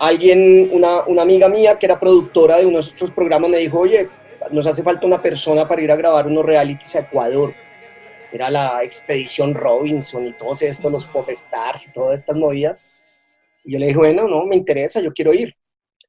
[0.00, 3.78] alguien, una, una, amiga mía que era productora de uno de estos programas me dijo,
[3.78, 4.08] oye,
[4.50, 7.54] nos hace falta una persona para ir a grabar unos realities a Ecuador.
[8.32, 12.78] Era la expedición Robinson y todos estos, los pop stars y todas estas movidas.
[13.64, 15.54] Y yo le dije, bueno, no, me interesa, yo quiero ir.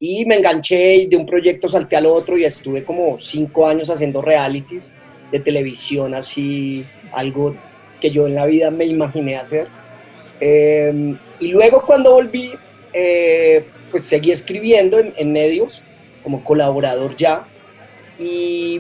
[0.02, 3.90] Y me enganché y de un proyecto salté al otro y estuve como cinco años
[3.90, 4.96] haciendo realities
[5.30, 7.54] de televisión, así algo
[8.00, 9.68] que yo en la vida me imaginé hacer.
[10.40, 12.54] Em, y luego cuando volví,
[12.94, 15.84] eh, pues seguí escribiendo en, medios
[16.24, 17.46] como colaborador ya.
[18.18, 18.80] Y,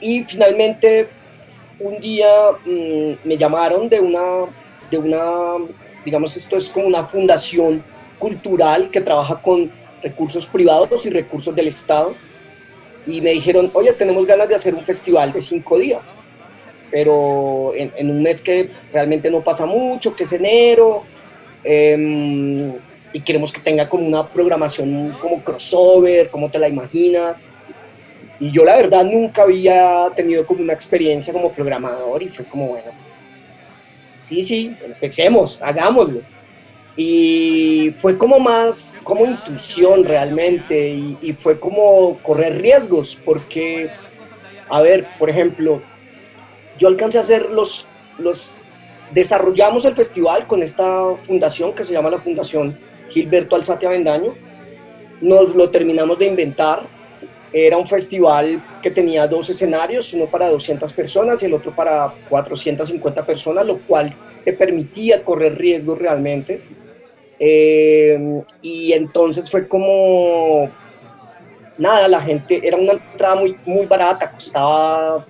[0.00, 1.08] y finalmente
[1.80, 2.28] un día
[2.64, 4.46] mm, me llamaron de una,
[4.92, 5.56] de una,
[6.04, 7.82] digamos, esto es como una fundación
[8.18, 9.70] cultural que trabaja con
[10.02, 12.14] recursos privados y recursos del Estado.
[13.06, 16.14] Y me dijeron, oye, tenemos ganas de hacer un festival de cinco días.
[16.88, 21.02] pero en, un mes que realmente no pasa mucho, que es enero,
[21.64, 22.72] em,
[23.12, 27.44] y queremos que tenga como una programación como crossover, como te la imaginas.
[28.38, 32.68] Y yo la verdad nunca había tenido como una experiencia como programador y fue como,
[32.68, 33.18] bueno, pues,
[34.20, 36.20] sí, sí, empecemos, hagámoslo.
[36.96, 43.90] Y fue como más, como intuición realmente, y, y fue como correr riesgos, porque,
[44.68, 45.82] a ver, por ejemplo,
[46.78, 47.86] yo alcancé a hacer los,
[48.18, 48.66] los,
[49.12, 52.78] desarrollamos el festival con esta fundación que se llama la Fundación
[53.08, 54.34] Gilberto Alzate Avendaño,
[55.20, 56.86] nos lo terminamos de inventar,
[57.52, 62.12] era un festival que tenía dos escenarios, uno para 200 personas y el otro para
[62.28, 66.60] 450 personas, lo cual te permitía correr riesgos realmente.
[67.38, 70.70] Eh, y entonces fue como,
[71.78, 75.26] nada, la gente, era una entrada muy, muy barata, costaba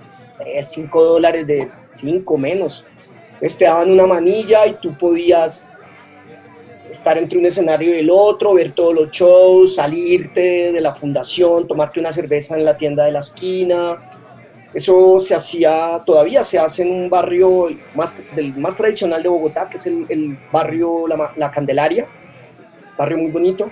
[0.61, 2.85] 5 dólares de 5 menos.
[3.35, 5.69] Entonces te daban una manilla y tú podías
[6.91, 11.67] estar entre un escenario y el otro, ver todos los shows, salirte de la fundación,
[11.67, 14.09] tomarte una cerveza en la tienda de la esquina.
[14.77, 19.71] Eso se hacía, todavía se hace en un barrio más, del más tradicional de Bogotá,
[19.71, 22.07] que es el, barrio la, la, Candelaria,
[22.99, 23.71] barrio muy bonito.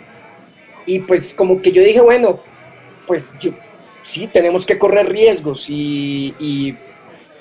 [0.87, 2.41] Y pues como que yo dije, bueno,
[3.07, 3.51] pues yo,
[4.01, 6.75] sí, tenemos que correr riesgos y,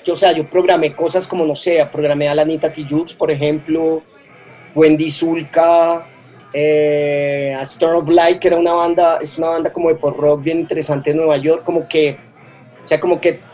[0.04, 3.30] yo, o sea, yo programé cosas como, no sé, programé a la Anita Tijoux, por
[3.30, 4.02] ejemplo,
[4.74, 6.06] Wendy Zulka,
[6.52, 10.18] eh, a Star of Light, que era una banda, es una banda como de pop
[10.18, 12.18] rock bien interesante de Nueva York, como que,
[12.84, 13.53] o sea, como que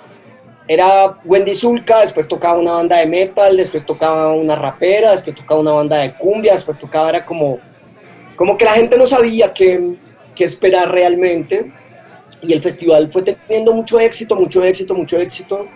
[0.68, 5.60] era Wendy Zulka, después tocaba una banda de metal, después tocaba una rapera, después tocaba
[5.60, 7.58] una banda de cumbia, después tocaba, era como,
[8.36, 9.94] como que la gente no sabía qué,
[10.34, 11.72] qué esperar realmente
[12.42, 15.66] y el festival fue teniendo mucho éxito, mucho éxito, mucho éxito.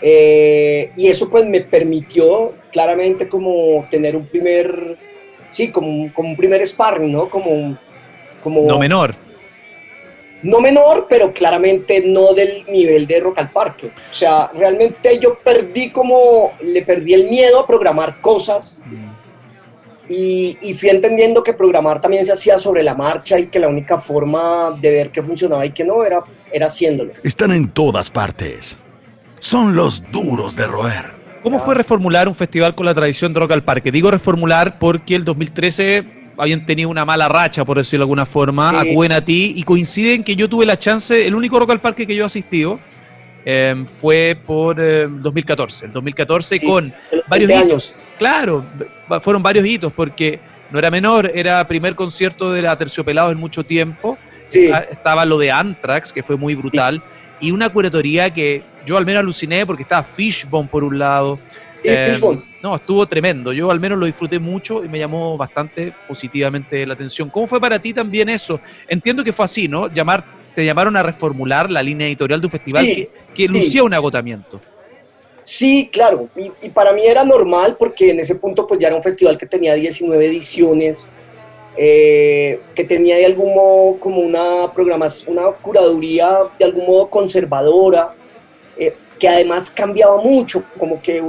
[0.00, 4.98] Eh, y eso pues me permitió claramente como tener un primer,
[5.50, 7.30] sí, como, como un primer sparring, ¿no?
[7.30, 7.78] Como,
[8.42, 8.62] como...
[8.62, 9.14] No menor.
[10.42, 13.86] No menor, pero claramente no del nivel de Rock al Parque.
[13.86, 18.80] O sea, realmente yo perdí como, le perdí el miedo a programar cosas.
[20.08, 23.98] Y, fui entendiendo que programar también se hacía sobre la marcha y que la única
[23.98, 27.12] forma de ver que funcionaba y que no era, era haciéndolo.
[27.22, 28.78] Están en todas partes.
[29.38, 31.22] Son los duros de roer.
[31.42, 33.90] ¿Cómo fue reformular un festival con la tradición de Rock al Parque?
[33.90, 38.80] Digo reformular porque el 2013 habían tenido una mala racha, por decirlo de alguna forma,
[38.80, 42.06] acuden a ti y coinciden que yo tuve la chance, el único Rock al Parque
[42.06, 42.80] que yo he asistido
[43.44, 45.84] em, fue por 2014.
[45.84, 46.92] Em, el 2014 con
[47.28, 47.94] varios años.
[48.18, 48.64] Claro,
[49.20, 50.40] fueron varios hitos porque
[50.70, 54.16] no era menor, era primer concierto de la Terciopelados en mucho tiempo.
[54.90, 57.02] Estaba lo de Anthrax, que fue muy brutal,
[57.40, 61.38] y una curatoría que yo al menos aluciné porque estaba Fishbone por un lado.
[61.84, 62.12] Eh,
[62.62, 63.52] no, estuvo tremendo.
[63.52, 67.28] Yo al menos lo disfruté mucho y me llamó bastante positivamente la atención.
[67.28, 68.60] ¿Cómo fue para ti también eso?
[68.88, 69.88] Entiendo que fue así, ¿no?
[69.88, 73.94] Llamar, te llamaron a reformular la línea editorial de un festival que, que lucía un
[73.94, 74.60] agotamiento.
[75.42, 79.02] Sí, claro, y, para mí era normal porque en ese punto pues ya era un
[79.02, 81.08] festival que tenía 19 ediciones,
[81.76, 88.14] eh, que tenía de algún modo como una programación, una curaduría de algún modo conservadora,
[88.78, 91.22] eh, que además cambiaba mucho, como que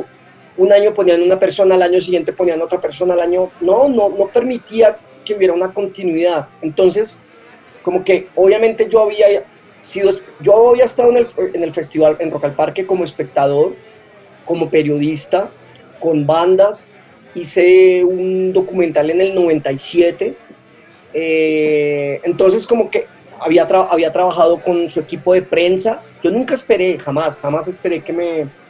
[0.57, 4.09] un año ponían una persona, al año siguiente ponían otra persona, al año no, no,
[4.09, 6.47] no permitía que hubiera una continuidad.
[6.61, 7.21] Entonces,
[7.81, 9.43] como que obviamente yo había
[9.81, 13.75] sido, yo había estado en el, en el festival en Rock al Parque como espectador,
[14.45, 15.49] como periodista
[15.99, 16.89] con bandas.
[17.35, 20.35] Hice un documental en el 97.
[21.15, 23.07] Eh, entonces como que
[23.39, 26.01] había, había trabajado con su equipo de prensa.
[26.21, 28.62] Yo nunca esperé, jamás, jamás esperé que me...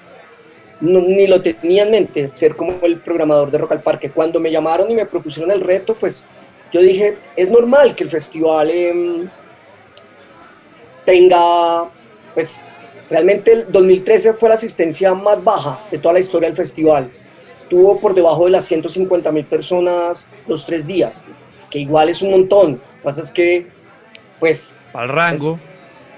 [0.84, 4.12] ni lo tenía en mente, ser como el programador de Rock al Parque.
[4.12, 6.26] Cuando me llamaron y me propusieron el reto, pues
[6.72, 9.30] yo dije, es normal que el festival em,
[11.06, 11.90] tenga
[12.34, 12.66] pues
[13.14, 17.12] Realmente el 2013 fue la asistencia más baja de toda la historia del festival.
[17.42, 21.26] Estuvo por debajo de las 150 mil personas los tres días,
[21.70, 22.72] que igual es un montón.
[22.72, 23.68] Lo que pasa es que,
[24.40, 24.76] pues...
[24.94, 25.54] Al rango.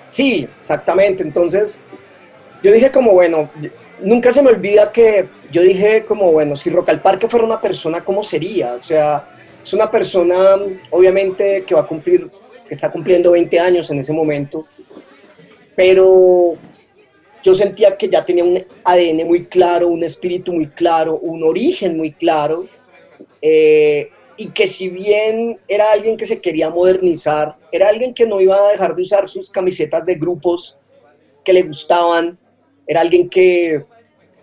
[0.08, 1.22] sí, exactamente.
[1.22, 1.84] Entonces,
[2.64, 3.50] yo dije como, bueno,
[4.00, 7.62] nunca se me olvida que yo dije como, bueno, si Rock al Parque fuera una
[7.62, 8.76] persona, ¿cómo sería?
[8.76, 9.28] O sea,
[9.62, 10.36] es una persona,
[10.92, 12.30] obviamente, que va a cumplir,
[12.68, 14.66] que está cumpliendo 20 años en ese momento,
[15.76, 16.56] pero
[17.44, 21.98] yo sentía que ya tenía un ADN muy claro, un espíritu muy claro, un origen
[21.98, 22.68] muy claro,
[23.42, 28.42] eh, y que si bien era alguien que se quería modernizar, era alguien que no
[28.42, 30.78] iba a dejar de usar sus camisetas de grupos
[31.44, 32.38] que le gustaban,
[32.88, 33.84] era alguien que,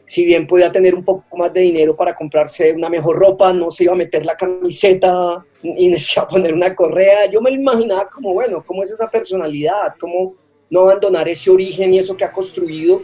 [0.05, 3.71] si bien podía tener un poco más de dinero para comprarse una mejor ropa, no
[3.71, 7.27] se iba a meter la camiseta y necesitaba poner una correa.
[7.31, 9.95] Yo me lo imaginaba como, bueno, ¿cómo es esa personalidad?
[10.01, 10.35] ¿Cómo
[10.71, 13.03] no abandonar ese origen y eso que ha construido?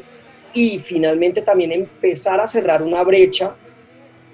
[0.53, 3.55] Y finalmente también empezar a cerrar una brecha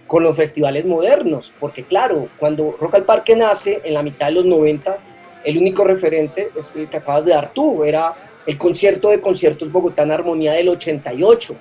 [0.07, 4.33] con los festivales modernos, porque claro, cuando Rock al Parque nace en la mitad de
[4.35, 5.09] los noventas,
[5.45, 8.15] el único referente es el que acabas de dar tú, era
[8.47, 11.57] el concierto de conciertos Bogotá en Armonía del 88,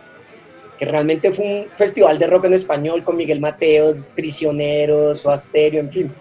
[0.78, 5.92] que realmente fue un festival de rock en español con Miguel Mateos, Prisioneros, Asterio, en
[5.92, 6.14] fin.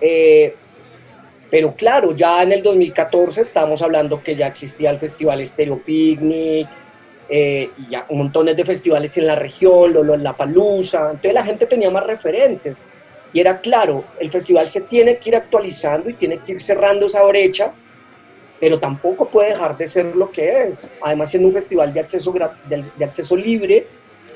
[0.00, 0.54] Eh,
[1.50, 6.66] pero claro, ya en el 2014 estamos hablando que ya existía el Festival Stereo Picnic,
[7.28, 11.44] eh, y ya montón de festivales en la región, Lolo en La Palusa, entonces la
[11.44, 12.78] gente tenía más referentes.
[13.32, 17.06] Y era claro, el festival se tiene que ir actualizando y tiene que ir cerrando
[17.06, 17.72] esa brecha,
[18.62, 20.88] pero tampoco puede dejar de ser lo que es.
[21.02, 22.32] Además, siendo un festival de acceso,
[22.68, 23.88] de, acceso libre,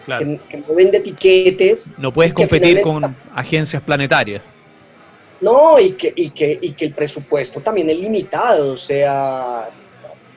[0.05, 1.93] que, no vende etiquetes.
[1.97, 4.43] No puedes competir con agencias planetarias.
[5.41, 9.71] No, y que, y, que, y que el presupuesto también es limitado, o sea,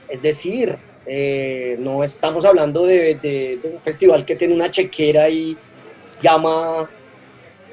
[0.07, 0.77] es decir,
[1.07, 5.57] eh, no estamos hablando de, un festival que tiene una chequera y
[6.21, 6.87] llama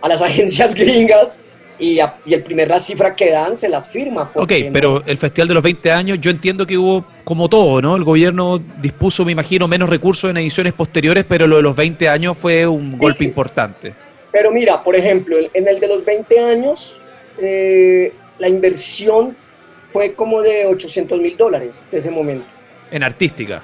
[0.00, 1.42] a las agencias gringas
[1.79, 4.31] y, el primer la cifra que dan se las firma.
[4.35, 7.97] Ok, pero el Festival de los 20 años, yo entiendo que hubo como todo, ¿no?
[7.97, 12.09] El gobierno dispuso, me imagino, menos recursos en ediciones posteriores, pero lo de los 20
[12.09, 13.95] años fue un golpe importante.
[14.33, 17.01] Pero mira, por ejemplo, en el de los 20 años,
[17.39, 19.37] eh, la inversión
[19.93, 22.47] fue como de 800 mil dólares de ese momento.
[22.91, 23.62] En artística.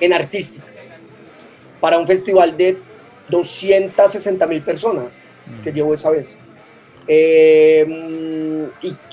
[0.00, 0.66] En artística.
[1.80, 2.78] Para un festival de
[3.30, 5.20] 260 mil personas
[5.62, 5.74] que mm.
[5.74, 6.38] llevo esa vez.
[7.12, 8.70] Eh,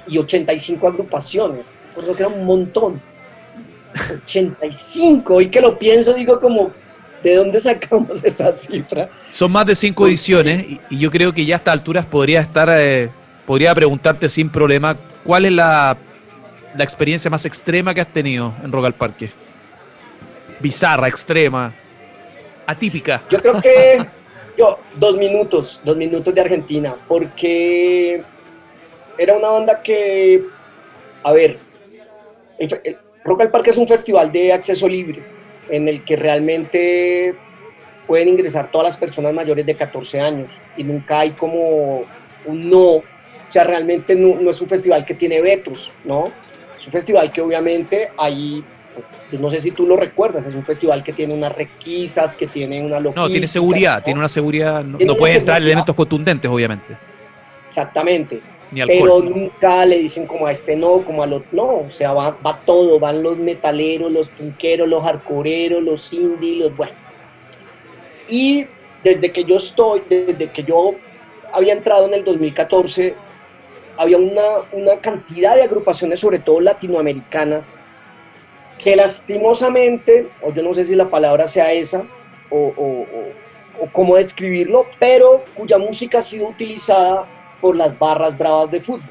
[0.07, 1.73] y, 85 agrupaciones.
[1.95, 3.01] Lo que era un montón.
[4.23, 5.41] 85.
[5.41, 6.71] Y que lo pienso, digo como,
[7.23, 9.09] ¿de dónde sacamos esa cifra?
[9.31, 12.69] Son más de cinco ediciones y, yo creo que ya a estas alturas podría estar,
[12.71, 13.09] eh,
[13.47, 15.97] podría preguntarte sin problema, ¿cuál es la
[16.77, 19.31] la experiencia más extrema que has tenido en Rock al Parque?
[20.59, 21.73] Bizarra, extrema,
[22.65, 23.23] atípica.
[23.29, 24.05] Yo creo que
[24.57, 28.23] yo, dos minutos, dos minutos de Argentina, porque
[29.17, 30.43] era una banda que,
[31.23, 31.59] a ver,
[33.23, 35.23] Rock al Parque es un festival de acceso libre,
[35.69, 37.35] en el que realmente
[38.07, 42.01] pueden ingresar todas las personas mayores de 14 años y nunca hay como
[42.45, 43.03] un no, o
[43.49, 46.31] sea, realmente no, no es un festival que tiene vetos, ¿no?
[46.79, 48.63] Es un festival que obviamente hay,
[48.97, 52.47] pues, no sé si tú lo recuerdas, es un festival que tiene unas requisas, que
[52.47, 53.21] tiene una logística.
[53.21, 56.97] No, tiene seguridad, tiene una seguridad, no, puede entrar elementos contundentes, obviamente.
[57.67, 58.41] Exactamente.
[58.71, 62.35] Pero nunca le dicen como a este no, como al otro no, o sea, va,
[62.45, 66.93] va todo, van los metaleros, los punqueros, los hardcoreeros, los indie, los bueno.
[68.27, 68.65] Y
[69.03, 70.95] desde que yo estoy, desde que yo
[71.53, 73.15] había entrado en el 2014
[73.97, 74.41] había una,
[74.73, 77.71] una cantidad de agrupaciones, sobre todo latinoamericanas,
[78.81, 82.05] que lastimosamente, o yo no sé si la palabra sea esa,
[82.49, 83.05] o, o,
[83.81, 87.27] o, cómo describirlo, pero cuya música ha sido utilizada
[87.61, 89.01] por las barras bravas de fútbol.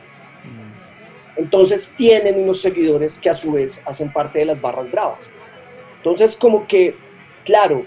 [0.45, 1.41] Mm.
[1.41, 5.31] Entonces tienen unos seguidores que a su vez hacen parte de las barras bravas.
[5.99, 6.97] Entonces como que,
[7.45, 7.85] claro,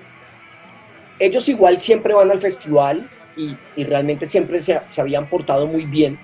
[1.20, 5.86] ellos igual siempre van al festival y, y realmente siempre se, se habían portado muy
[5.86, 6.20] bien,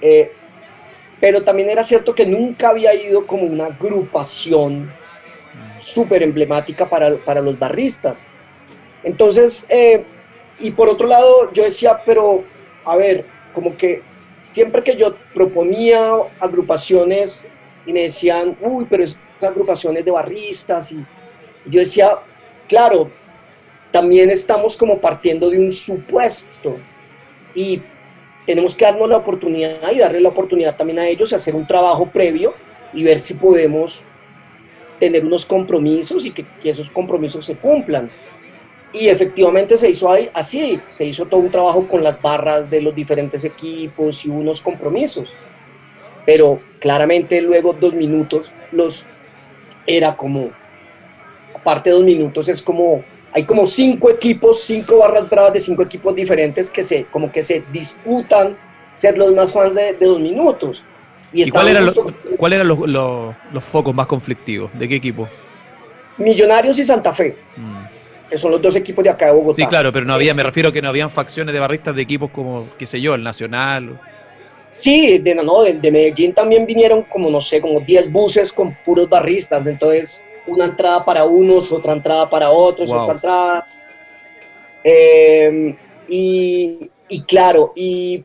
[0.00, 0.32] eh,
[1.20, 4.92] pero también era cierto que nunca había ido como una agrupación
[5.78, 8.26] súper emblemática para, para, los barristas.
[9.04, 10.04] Entonces, eh,
[10.58, 12.44] y por otro lado, yo decía, pero,
[12.84, 14.02] a ver, como que
[14.32, 17.46] siempre que yo proponía agrupaciones
[17.86, 21.04] y me decían, uy, pero esas agrupaciones de barristas, y
[21.66, 22.18] yo decía,
[22.68, 23.10] claro,
[23.90, 26.76] también estamos como partiendo de un supuesto.
[27.54, 27.82] Y
[28.50, 31.68] tenemos que darnos la oportunidad y darle la oportunidad también a ellos a hacer un
[31.68, 32.52] trabajo previo
[32.92, 34.04] y ver si podemos
[34.98, 38.10] tener unos compromisos y que, esos compromisos se cumplan.
[38.92, 42.92] Y efectivamente se hizo así, se hizo todo un trabajo con las barras de los
[42.92, 45.32] diferentes equipos y unos compromisos.
[46.26, 49.06] Pero claramente luego dos minutos los
[49.86, 50.50] era como,
[51.54, 56.14] aparte dos minutos es como hay como cinco equipos, cinco barras bravas de cinco equipos
[56.14, 58.56] diferentes que se, como que se disputan
[58.94, 60.82] ser los más fans de, dos minutos.
[61.32, 64.70] ¿Y, cuáles eran, los, los, focos más conflictivos?
[64.76, 65.28] ¿De qué equipo?
[66.18, 68.28] Millonarios y Santa Fe, mm.
[68.28, 69.62] que son los dos equipos de acá de Bogotá.
[69.62, 72.02] Sí, claro, pero no había, me refiero a que no habían facciones de barristas de
[72.02, 74.00] equipos como, qué sé yo, el Nacional.
[74.72, 79.08] Sí, de, no, de, Medellín también vinieron como, no sé, como 10 buses con puros
[79.08, 83.66] barristas, entonces una entrada para unos, otra entrada para otros, otra entrada.
[84.82, 85.76] Em,
[86.08, 88.24] y, y, claro, y,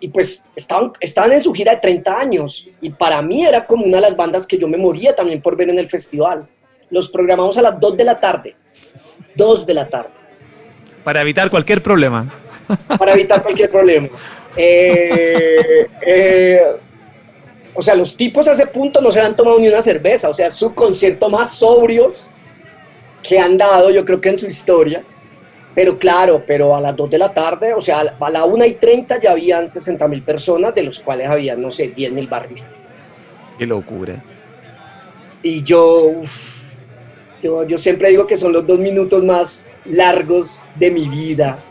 [0.00, 3.84] y pues estaban, estaban en su gira de 30 años y para mí era como
[3.84, 6.46] una de las bandas que yo me moría también por ver en el festival.
[6.90, 8.56] Los programamos a las 2 de la tarde.
[9.34, 10.10] 2 de la tarde.
[11.02, 12.32] Para evitar cualquier problema.
[12.98, 14.08] Para evitar cualquier problema.
[14.56, 16.62] Eh, eh,
[17.76, 20.28] o sea, los tipos a ese punto no se han tomado ni una cerveza.
[20.28, 22.30] O sea, su concierto más sobrios
[23.22, 25.04] que han dado, yo creo que en su historia.
[25.74, 28.74] Pero claro, pero a las 2 de la tarde, o sea, a la 1 y
[28.74, 32.72] 30 ya habían 60 mil personas, de los cuales había, no sé, 10 mil barristas.
[33.58, 34.24] Qué locura.
[35.42, 36.12] Y yo,
[37.42, 41.62] yo, yo siempre digo que son los dos minutos más largos de mi vida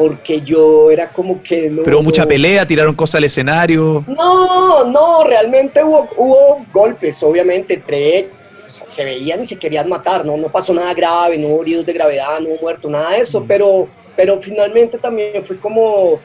[0.00, 1.82] porque yo era como que no...
[1.82, 4.02] Pero mucha pelea, tiraron cosas al escenario.
[4.08, 8.30] No, no, realmente hubo, hubo golpes, obviamente, entre
[8.64, 10.38] se veían y se querían matar, ¿no?
[10.38, 13.42] No pasó nada grave, no hubo heridos de gravedad, no hubo muerto, nada de eso,
[13.42, 13.46] mm.
[13.46, 16.18] pero, pero finalmente también fue como,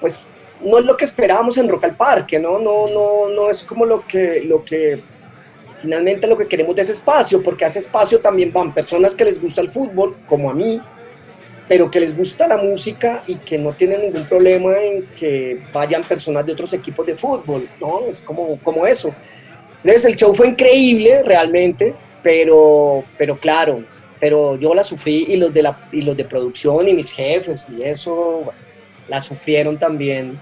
[0.00, 0.32] pues,
[0.62, 2.58] no es lo que esperábamos en Rock al Parque, ¿no?
[2.58, 5.02] No, no, no es como lo que, lo que,
[5.78, 9.26] finalmente lo que queremos de ese espacio, porque a ese espacio también van personas que
[9.26, 10.80] les gusta el fútbol, como a mí,
[11.68, 16.02] pero que les gusta la música y que no tienen ningún problema en que vayan
[16.02, 18.00] personas de otros equipos de fútbol, ¿no?
[18.08, 19.14] Es como, como eso.
[19.84, 23.84] Entonces el show fue increíble realmente, pero, pero claro,
[24.18, 27.66] pero yo la sufrí y los de, la, y los de producción y mis jefes
[27.70, 28.44] y eso
[29.06, 30.40] la sufrieron también.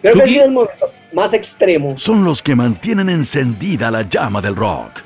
[0.00, 1.96] Creo que ha sido el momento más extremo.
[1.96, 5.02] Son los que mantienen encendida la llama del rock.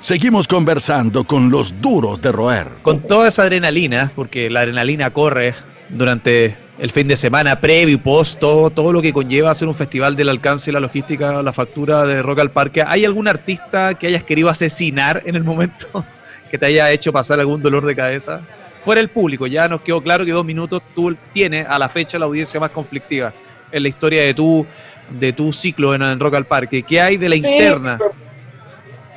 [0.00, 2.68] Seguimos conversando con los duros de roer.
[2.80, 5.54] Con toda esa adrenalina, porque la adrenalina corre
[5.90, 9.74] durante el fin de semana, previo y post, todo, todo lo que conlleva hacer un
[9.74, 12.82] festival del alcance y la logística, la factura de Rock al Parque.
[12.82, 15.86] ¿Hay algún artista que hayas querido asesinar en el momento?
[16.50, 18.40] que te haya hecho pasar algún dolor de cabeza?
[18.80, 22.18] Fuera el público, ya nos quedó claro que dos minutos tú tienes a la fecha
[22.18, 23.34] la audiencia más conflictiva
[23.70, 24.66] en la historia de tu,
[25.10, 26.82] de tu ciclo en, Rock al Parque.
[26.82, 27.98] ¿Qué hay de la interna?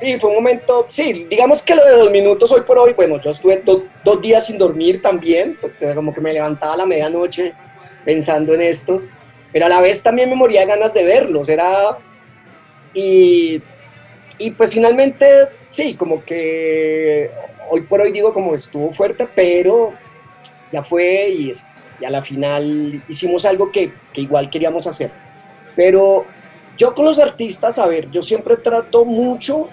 [0.00, 3.20] Sí, fue un momento, sí, digamos que lo de dos minutos hoy por hoy, bueno,
[3.22, 3.62] yo estuve
[4.04, 7.52] dos días sin dormir también, porque como que me levantaba a la medianoche
[8.04, 9.12] pensando en estos,
[9.52, 11.96] pero a la vez también me moría ganas de verlos, era...
[12.92, 13.62] Y,
[14.38, 15.26] y pues finalmente,
[15.68, 17.30] sí, como que
[17.70, 19.92] hoy por hoy digo como estuvo fuerte, pero
[20.72, 21.52] ya fue y,
[22.00, 25.10] y a la final hicimos algo que, que igual queríamos hacer.
[25.76, 26.24] Pero
[26.76, 29.68] yo con los artistas, a ver, yo siempre trato mucho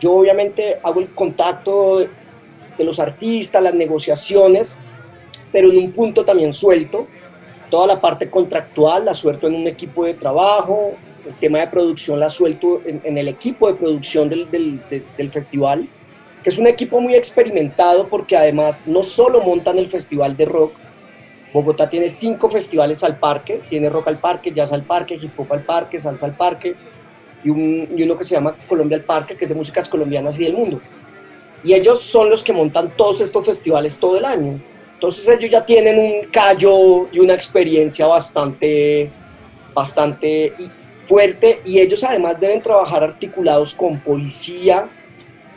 [0.00, 4.78] yo obviamente hago el contacto de los artistas, las negociaciones,
[5.52, 7.06] pero en un punto también suelto.
[7.70, 10.94] Toda la parte contractual la suelto en un equipo de trabajo,
[11.26, 15.88] el tema de producción la suelto en, el equipo de producción del, del, festival,
[16.42, 20.72] que es un equipo muy experimentado porque además no solo montan el festival de rock,
[21.52, 25.52] Bogotá tiene cinco festivales al parque, tiene rock al parque, jazz al parque, hip hop
[25.52, 26.76] al parque, salsa al parque,
[27.44, 30.54] y, uno que se llama Colombia al Parque, que es de músicas colombianas y del
[30.54, 30.80] mundo.
[31.62, 34.60] Y ellos son los que montan todos estos festivales todo el año.
[34.94, 39.10] Entonces ellos ya tienen un callo y una experiencia bastante,
[39.74, 40.52] bastante
[41.04, 44.88] fuerte y ellos además deben trabajar articulados con policía,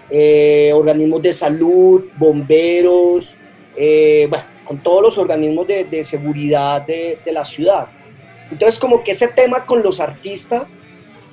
[0.09, 3.37] eh, organismos de salud, bomberos,
[3.75, 7.87] eh, bueno, con todos los organismos de, de seguridad de, de, la ciudad.
[8.49, 10.79] Entonces como que ese tema con los artistas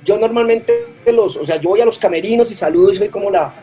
[0.03, 0.73] yo normalmente
[1.05, 3.53] los, o sea, yo voy a los camerinos y saludo y soy como la,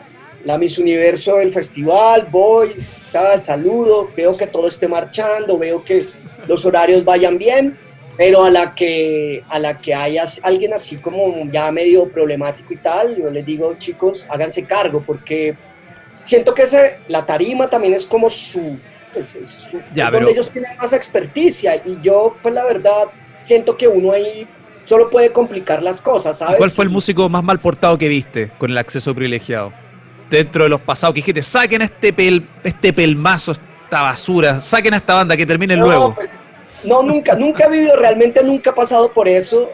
[0.45, 2.75] la Miss Universo del festival, voy,
[3.11, 6.05] tal, saludo, veo que todo esté marchando, veo que
[6.47, 7.77] los horarios vayan bien,
[8.17, 12.77] pero a la que, a la que haya alguien así como ya medio problemático y
[12.77, 15.55] tal, yo les digo, chicos, háganse cargo, porque
[16.19, 18.77] siento que ese, la tarima también es como su,
[19.13, 23.07] pues, ya, donde ellos tienen más experticia, y yo, pues la verdad,
[23.39, 24.47] siento que uno ahí
[24.89, 26.57] solo puede complicar las cosas, ¿sabes?
[26.57, 29.71] ¿Cuál fue el músico más mal portado que viste con el acceso privilegiado?
[30.31, 34.97] Dentro de los pasados que dijiste, saquen este, pel, este pelmazo, esta basura, saquen a
[34.97, 36.15] esta banda que termine luego.
[36.15, 36.31] Pues,
[36.83, 39.69] no, nunca, nunca he vivido, realmente nunca he pasado por eso.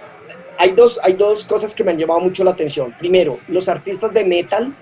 [0.58, 2.94] Hay dos, hay dos cosas que me han llamado mucho la atención.
[3.00, 4.76] Primero, los artistas de metal,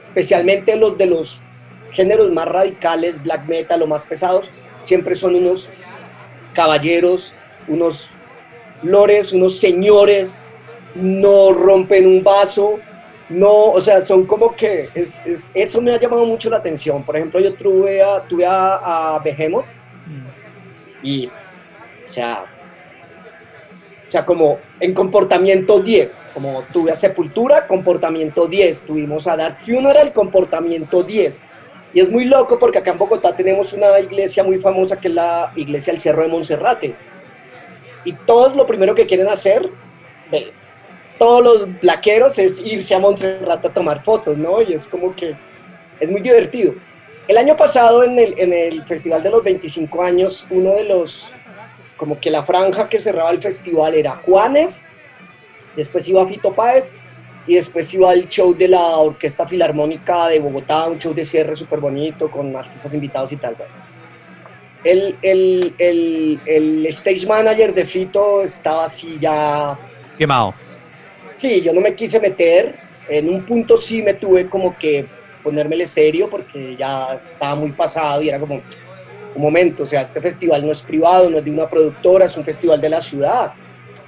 [0.00, 1.44] especialmente los de los
[1.92, 4.50] géneros más radicales, black metal o más pesados,
[4.80, 5.70] siempre son unos
[6.54, 7.32] caballeros,
[7.68, 8.10] unos
[8.84, 10.42] lores, unos señores,
[10.94, 12.78] no rompen un vaso,
[13.28, 17.04] no, o sea, son como que, es, eso me ha llamado mucho la atención.
[17.04, 19.66] Por ejemplo, yo tuve a, tuve a, Behemoth
[21.02, 22.44] y, o sea,
[24.06, 29.60] o sea, como en comportamiento 10, como tuve a Sepultura, comportamiento 10, tuvimos a Dark
[29.60, 31.42] Funeral, comportamiento 10.
[31.94, 35.14] Y es muy loco porque acá en Bogotá tenemos una iglesia muy famosa que es
[35.14, 36.96] la iglesia del Cerro de Monserrate.
[38.04, 39.70] Y todos lo primero que quieren hacer,
[41.18, 44.60] todos los blaqueros, es irse a Monserrate a tomar fotos, ¿no?
[44.60, 45.34] Y es como que
[46.00, 46.74] es muy divertido.
[47.26, 51.32] El año pasado en el, en el Festival de los 25 años, uno de los,
[51.96, 54.86] como que la franja que cerraba el festival era Juanes,
[55.74, 56.94] después iba Fito Páez
[57.46, 61.54] y después iba el show de la Orquesta Filarmónica de Bogotá, un show de cierre
[61.56, 63.56] súper bonito con artistas invitados y tal.
[64.84, 69.78] El, el, el, el, stage manager de Fito estaba así ya...
[70.18, 70.54] Quemado.
[71.30, 72.76] Sí, yo no me quise meter.
[73.08, 75.06] En un punto sí me tuve como que
[75.42, 78.62] ponérmele serio porque ya estaba muy pasado y era como
[79.34, 82.36] un momento, o sea, este festival no es privado, no es de una productora, es
[82.36, 83.52] un festival de la ciudad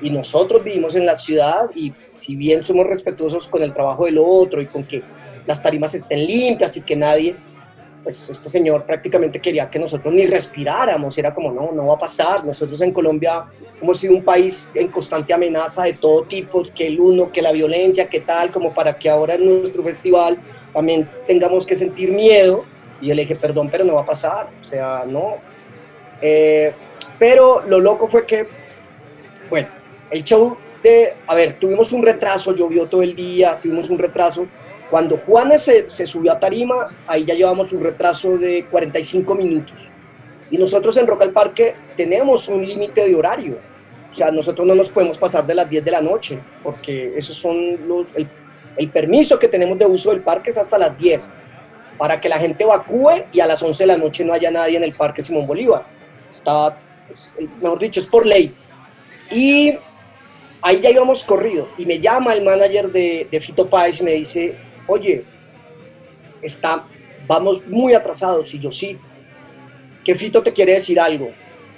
[0.01, 4.18] y nosotros vivimos en la ciudad y si bien somos respetuosos con el trabajo del
[4.18, 5.03] otro y con que
[5.47, 7.37] las tarimas estén limpias y que nadie,
[8.07, 11.98] pues este señor prácticamente quería que nosotros ni respiráramos, era como no, no va a
[11.98, 13.46] pasar, nosotros en Colombia
[13.82, 17.50] hemos sido un país en constante amenaza de todo tipo, que el uno, que la
[17.50, 20.38] violencia, que tal, como para que ahora en nuestro festival
[20.72, 22.64] también tengamos que sentir miedo.
[23.00, 24.50] Y yo le dije, perdón, pero no va a pasar.
[24.61, 25.38] O sea, no.
[26.22, 26.72] Eh,
[27.18, 28.46] pero lo loco fue que,
[29.50, 29.66] bueno,
[30.12, 34.46] el show de, a ver, tuvimos un retraso, llovió todo el día, tuvimos un retraso.
[34.91, 39.89] Cuando Juanes se, se subió a Tarima, ahí ya llevamos un retraso de 45 minutos.
[40.51, 43.59] Y nosotros en Rock al Parque tenemos un límite de horario.
[44.11, 47.37] O sea, nosotros no nos podemos pasar de las 10 de la noche, porque esos
[47.37, 48.28] son los, el
[48.76, 51.32] el permiso que tenemos de uso del parque es hasta las 10,
[51.99, 54.76] para que la gente evacúe y a las 11 de la noche no haya nadie
[54.76, 55.87] en el Parque Simón Bolívar.
[56.30, 56.78] Está,
[57.61, 58.55] mejor dicho, es por ley.
[59.30, 59.74] Y
[60.61, 61.68] ahí ya íbamos corrido.
[61.78, 64.57] Y me llama el manager de, de Fito Páez y me dice,
[64.87, 65.24] oye,
[66.43, 66.84] está,
[67.26, 68.53] vamos muy atrasados.
[68.55, 68.99] Y yo, sí,
[70.05, 71.30] que Fito te quiere decir algo.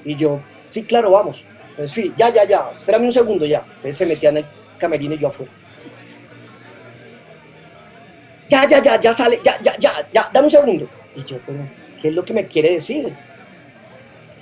[0.04, 1.44] Y yo, sí, claro, vamos.
[1.70, 3.64] Entonces, ya, ya, ya, espérame un segundo ya.
[3.66, 4.46] Entonces se metía en el
[4.78, 5.52] camerino y yo afuera
[8.48, 10.88] ya, ya, ya, ya sale, ya, ya, ya, ya, dame un segundo.
[11.14, 11.38] Y yo,
[12.00, 13.14] ¿qué es lo que me quiere decir?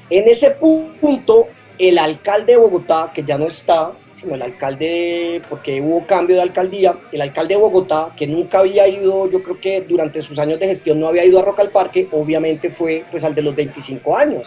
[0.09, 1.49] En ese punto,
[1.79, 6.43] el alcalde de Bogotá, que ya no está, sino el alcalde, porque hubo cambio de
[6.43, 10.59] alcaldía, el alcalde de Bogotá, que nunca había ido, yo creo que durante sus años
[10.59, 13.55] de gestión no había ido a Roca al Parque, obviamente fue pues al de los
[13.55, 14.47] 25 años.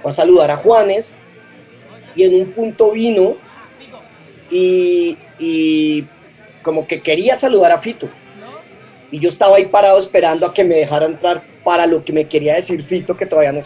[0.00, 1.18] Fue a saludar a Juanes
[2.14, 3.36] y en un punto vino
[4.50, 6.04] y, y
[6.62, 8.08] como que quería saludar a Fito
[9.12, 12.26] y yo estaba ahí parado esperando a que me dejara entrar para lo que me
[12.26, 13.60] quería decir Fito, que todavía no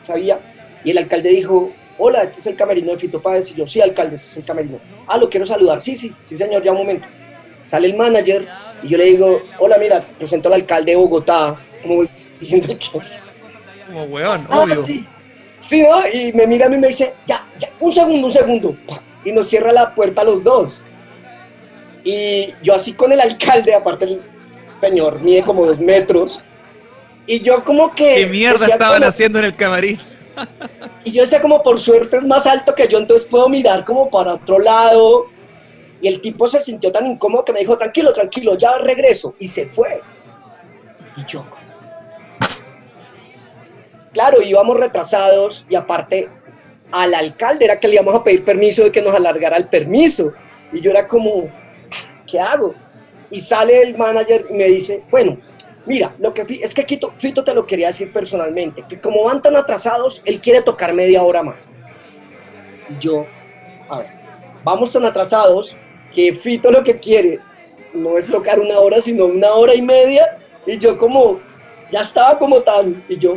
[0.00, 0.38] sabía.
[0.84, 3.50] Y el alcalde dijo, hola, este es el camerino de Fito Páez.
[3.52, 4.80] Y yo, sí, alcalde, este es el camerino.
[5.06, 5.80] Ah, lo quiero saludar.
[5.80, 7.06] Sí, sí, sí, señor, ya un momento.
[7.64, 8.48] Sale el manager
[8.82, 11.60] y yo le digo, hola, mira, te presento al alcalde de Bogotá.
[11.82, 12.04] Como
[12.40, 13.00] diciendo que...
[13.86, 14.82] Como weón, ah, obvio.
[14.82, 15.06] Sí.
[15.58, 16.06] sí, ¿no?
[16.12, 18.76] Y me mira a mí y me dice, ya, ya, un segundo, un segundo.
[19.24, 20.82] Y nos cierra la puerta a los dos.
[22.04, 24.20] Y yo así con el alcalde, aparte
[24.82, 26.40] señor mide como dos metros.
[27.26, 28.16] Y yo como que...
[28.16, 29.98] ¿Qué mierda estaban haciendo en el camarín?
[31.04, 34.10] y yo decía como por suerte es más alto que yo, entonces puedo mirar como
[34.10, 35.26] para otro lado.
[36.00, 39.36] Y el tipo se sintió tan incómodo que me dijo, tranquilo, tranquilo, ya regreso.
[39.38, 40.00] Y se fue.
[41.16, 41.44] Y yo...
[44.12, 46.28] Claro, íbamos retrasados y aparte
[46.90, 50.32] al alcalde era que le íbamos a pedir permiso de que nos alargara el permiso.
[50.72, 51.48] Y yo era como,
[52.26, 52.74] ¿qué hago?
[53.32, 55.38] y sale el manager y me dice, bueno,
[55.86, 59.56] mira, lo que es que Fito te lo quería decir personalmente, que como van tan
[59.56, 61.72] atrasados, él quiere tocar media hora más.
[63.00, 63.26] Yo,
[63.88, 64.10] a ver,
[64.64, 65.76] vamos tan atrasados
[66.12, 67.40] que Fito lo que quiere
[67.94, 71.40] no es tocar una hora, sino una hora y media, y yo como,
[71.90, 73.34] ya estaba como tan, y yo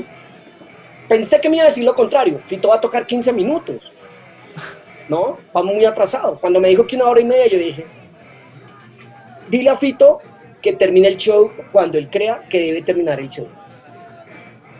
[1.09, 3.91] pensé que me iba a decir lo contrario, Fito va a tocar 15 minutos,
[5.09, 5.37] ¿no?
[5.53, 6.39] Vamos muy atrasados.
[6.39, 7.85] Cuando me dijo que una hora y media, yo dije,
[9.49, 10.21] dile a Fito
[10.65, 13.47] que termine el show cuando él crea que debe terminar el show.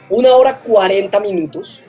[0.09, 1.79] Una hora 40 minutos.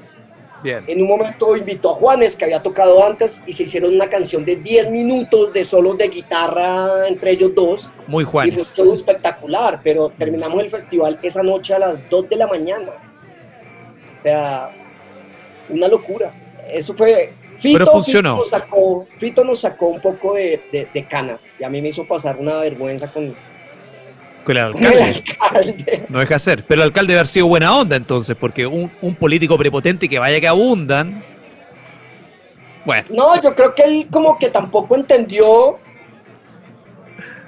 [0.63, 0.85] Bien.
[0.87, 4.45] En un momento invitó a Juanes, que había tocado antes, y se hicieron una canción
[4.45, 7.91] de 10 minutos de solos de guitarra entre ellos dos.
[8.07, 8.55] Muy Juanes.
[8.55, 12.37] Y fue un show espectacular, pero terminamos el festival esa noche a las 2 de
[12.37, 12.93] la mañana.
[14.19, 14.71] O sea,
[15.71, 16.35] una locura.
[16.69, 18.43] Eso fue Fito, Pero funcionó.
[19.19, 23.11] Fito nos sacó, un poco de, canas y a mí me hizo pasar una vergüenza
[23.11, 23.35] con,
[24.53, 26.07] el alcalde.
[26.09, 26.65] No deja ser.
[26.67, 30.41] Pero el alcalde debe haber sido buena onda entonces, porque un, político prepotente que vaya
[30.41, 31.23] que abundan.
[32.85, 33.09] Bueno.
[33.11, 35.79] No, yo creo que él como que tampoco entendió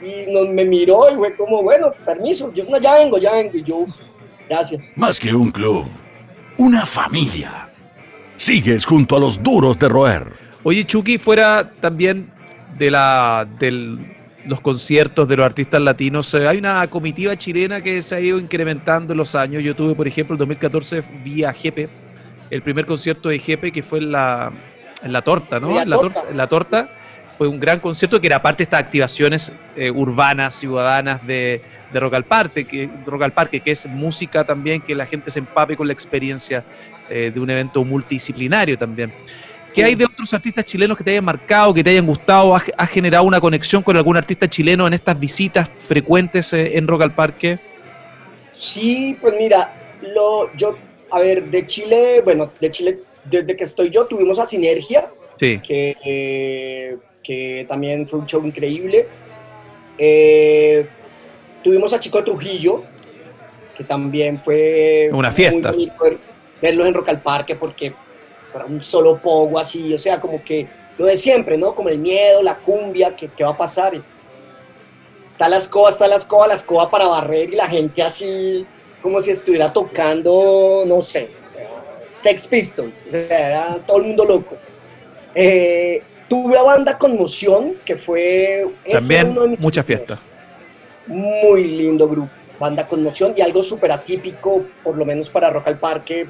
[0.02, 3.56] y nos, me miró y fue como, bueno, permiso, yo no, ya vengo, ya vengo.
[3.56, 3.86] Y yo,
[4.48, 4.92] Gracias.
[4.96, 5.86] Más que un club,
[6.56, 7.68] una familia.
[8.36, 10.32] Sigues junto a los duros de roer.
[10.62, 12.32] Oye, Chucky, fuera también
[12.78, 16.34] de la del los conciertos de los artistas latinos.
[16.34, 19.62] Hay una comitiva chilena que se ha ido incrementando en los años.
[19.62, 21.88] Yo tuve, por ejemplo, el 2014 vía Jepe,
[22.50, 24.52] el primer concierto de Jepe que fue en la,
[25.02, 25.84] en la torta, ¿no?
[25.84, 26.24] La torta.
[26.32, 26.88] la torta.
[27.36, 31.62] Fue un gran concierto que era parte de estas activaciones eh, urbanas, ciudadanas de,
[31.92, 35.30] de Rock al Parque, que, Rock al Parque, que es música también, que la gente
[35.30, 36.64] se empape con la experiencia
[37.08, 39.12] eh, de un evento multidisciplinario también.
[39.78, 42.52] ¿Qué hay de otros artistas chilenos que te hayan marcado, que te hayan gustado?
[42.54, 47.02] ¿Has, generado una conexión con algún artista chileno en estas visitas frecuentes eh, en Rock
[47.02, 47.60] al Parque?
[48.54, 50.76] Sí, pues mira, lo, yo,
[51.12, 55.60] a ver, de Chile, bueno, de Chile, desde que estoy yo, tuvimos a Sinergia, sí.
[55.60, 59.06] que, eh, que también fue un show increíble.
[59.96, 60.88] Eh,
[61.62, 62.82] tuvimos a Chico Trujillo,
[63.76, 65.70] que también fue una fiesta.
[65.70, 66.18] Muy bonito
[66.60, 67.94] verlo en Rock al Parque porque
[68.64, 71.74] un solo pogo así, o sea, como que lo de siempre, ¿no?
[71.74, 74.02] Como el miedo, la cumbia, ¿qué, qué va a pasar?
[75.26, 78.66] Está la escoba, está la escoba, la escoba para barrer y la gente así,
[79.02, 81.30] como si estuviera tocando, no sé,
[82.14, 84.56] Sex Pistols, o sea, era todo el mundo loco.
[85.34, 88.66] Eh, tuve a banda Conmoción, que fue...
[88.90, 90.18] También mucha fiesta.
[91.06, 95.78] Muy lindo grupo, banda Conmoción y algo súper atípico, por lo menos para Rock al
[95.78, 96.28] Parque,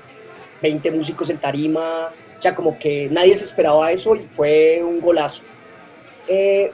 [0.63, 5.01] 20 músicos en tarima, o sea, como que nadie se esperaba eso y fue un
[5.01, 5.43] golazo.
[6.29, 6.71] Eh,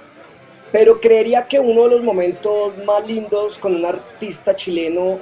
[0.72, 5.20] pero creería que uno de los momentos más lindos con un artista chileno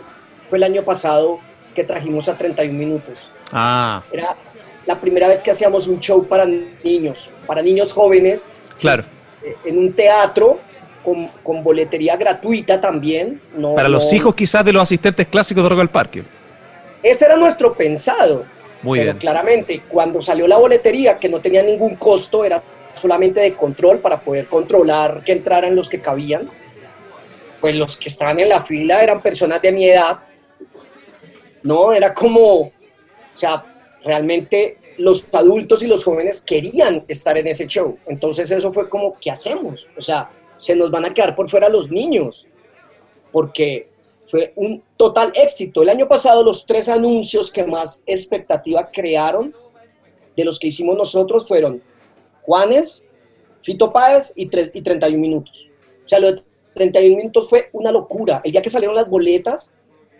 [0.49, 1.39] fue el año pasado
[1.75, 3.31] que trajimos a 31 minutos.
[3.53, 4.03] Ah.
[4.11, 4.37] Era
[4.87, 8.51] la primera vez que hacíamos un show para niños, para niños jóvenes.
[8.81, 9.05] Claro.
[9.45, 10.59] Eh, en un teatro
[11.05, 13.41] con, con, boletería gratuita también.
[13.57, 16.25] No, para los hijos quizás de los asistentes clásicos de Rock al Parque.
[17.03, 18.45] Ese era nuestro pensado.
[18.83, 19.19] Muy pero bien.
[19.19, 22.63] claramente, cuando salió la boletería, que no tenía ningún costo, era
[22.95, 26.49] solamente de control para poder controlar que entraran los que cabían,
[27.61, 30.19] pues los que estaban en la fila eran personas de mi edad.
[31.63, 32.73] No, era como, o
[33.35, 33.65] sea,
[34.05, 37.99] realmente los adultos y los jóvenes querían estar en ese show.
[38.07, 39.87] Entonces eso fue como, ¿qué hacemos?
[39.97, 42.47] O sea, se nos van a quedar por fuera los niños,
[43.31, 43.89] porque
[44.33, 45.83] fue un total éxito.
[45.83, 49.55] El año pasado los tres anuncios que más expectativa crearon
[50.35, 51.83] de los que hicimos nosotros fueron
[52.41, 53.05] Juanes,
[53.63, 55.69] Fito Páez y, tres, y 31 minutos.
[56.07, 58.41] O sea, lo de 31 minutos fue una locura.
[58.43, 59.75] El día que salieron las boletas,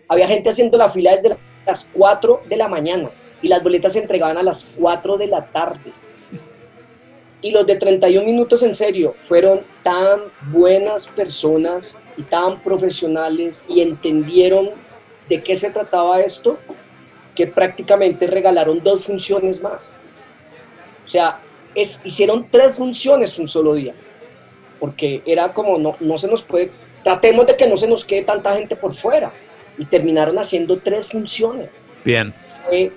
[0.07, 1.35] había gente haciendo la fila desde
[1.65, 3.09] las 4 de la mañana
[3.41, 5.91] y las boletas se entregaban a las 4 de la tarde.
[7.43, 10.21] Y los de 31 minutos en serio fueron tan
[10.51, 14.71] buenas personas y tan profesionales y entendieron
[15.29, 16.57] de qué se trataba esto
[17.35, 19.95] que prácticamente regalaron dos funciones más.
[21.05, 21.41] O sea,
[21.75, 23.93] es, hicieron tres funciones un solo día,
[24.79, 26.71] porque era como, no, no se nos puede,
[27.03, 29.33] tratemos de que no se nos quede tanta gente por fuera,
[29.77, 31.69] y terminaron haciendo tres funciones.
[32.05, 32.33] Bien.
[32.65, 32.91] Fue,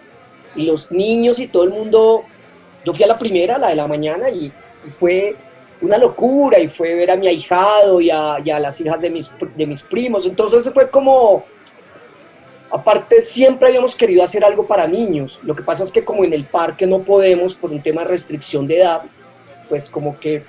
[0.55, 2.25] y los niños y todo el mundo,
[2.87, 4.53] yo fui a la primera, la de la mañana, y,
[4.91, 5.35] fue
[5.81, 10.25] una locura, y fue ver a mi ahijado y a, las hijas de mis, primos,
[10.25, 11.45] entonces fue como,
[12.69, 15.39] Aparte, siempre habíamos querido hacer algo para niños.
[15.45, 18.09] Lo que pasa es que como en el parque no podemos por un tema de
[18.09, 19.03] restricción de edad,
[19.69, 20.45] pues como que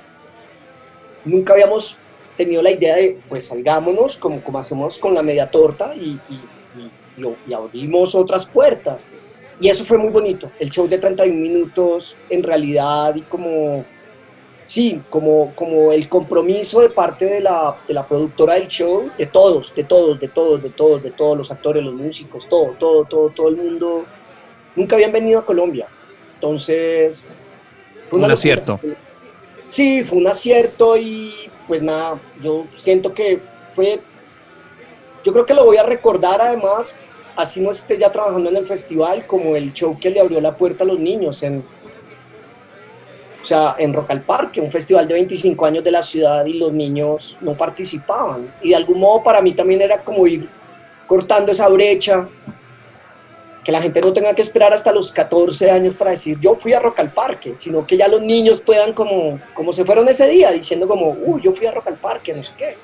[1.23, 1.97] nunca habíamos
[2.35, 6.19] tenido la idea de, pues salgámonos como, hacemos con la media torta y
[7.53, 9.07] abrimos otras puertas.
[9.59, 10.51] Y eso fue muy bonito.
[10.59, 13.85] El show de 31 minutos en realidad y como
[14.67, 19.25] sí, como, como el compromiso de parte de la, de la, productora del show, de
[19.25, 23.05] todos, de todos, de todos, de todos, de todos, los actores, los músicos, todo, todo,
[23.05, 24.05] todo, todo el mundo,
[24.75, 25.87] nunca habían venido a Colombia.
[26.35, 27.29] Entonces,
[28.09, 28.77] fue un acierto.
[29.67, 31.33] Sí, fue un acierto y
[31.65, 33.41] pues nada, yo siento que
[33.71, 34.01] fue,
[35.23, 36.87] yo creo que lo voy a recordar además,
[37.37, 40.57] así no esté ya trabajando en el festival, como el show que le abrió la
[40.57, 41.63] puerta a los niños en
[43.41, 46.55] o sea, en Rock al Parque, un festival de 25 años de la ciudad y
[46.55, 48.53] los niños no participaban.
[48.61, 50.49] Y de algún modo para mí también era como ir
[51.07, 52.27] cortando esa brecha,
[53.63, 56.73] que la gente no tenga que esperar hasta los 14 años para decir yo fui
[56.73, 60.27] a Rock al Parque, sino que ya los niños puedan como, como se fueron ese
[60.27, 62.75] día, diciendo como, uh, yo fui a Rock al Parque, no sé qué.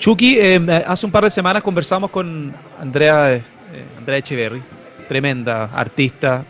[0.00, 3.42] Chucky, eh, hace un par de semanas conversamos con Andrea, eh,
[3.98, 4.62] Andrea Echeverry,
[5.06, 6.42] tremenda artista,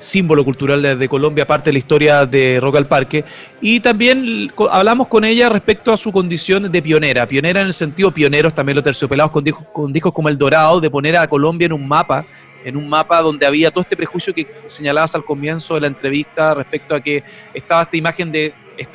[0.00, 3.24] símbolo cultural de, Colombia, parte de la historia de Rock al Parque.
[3.60, 8.10] Y también hablamos con ella respecto a su condición de pionera, pionera en el sentido
[8.10, 11.66] pioneros, también los terciopelados con discos, con discos como El Dorado, de poner a Colombia
[11.66, 12.26] en un mapa,
[12.64, 16.54] en un mapa donde había todo este prejuicio que señalabas al comienzo de la entrevista
[16.54, 17.22] respecto a que
[17.54, 18.52] estaba esta imagen de,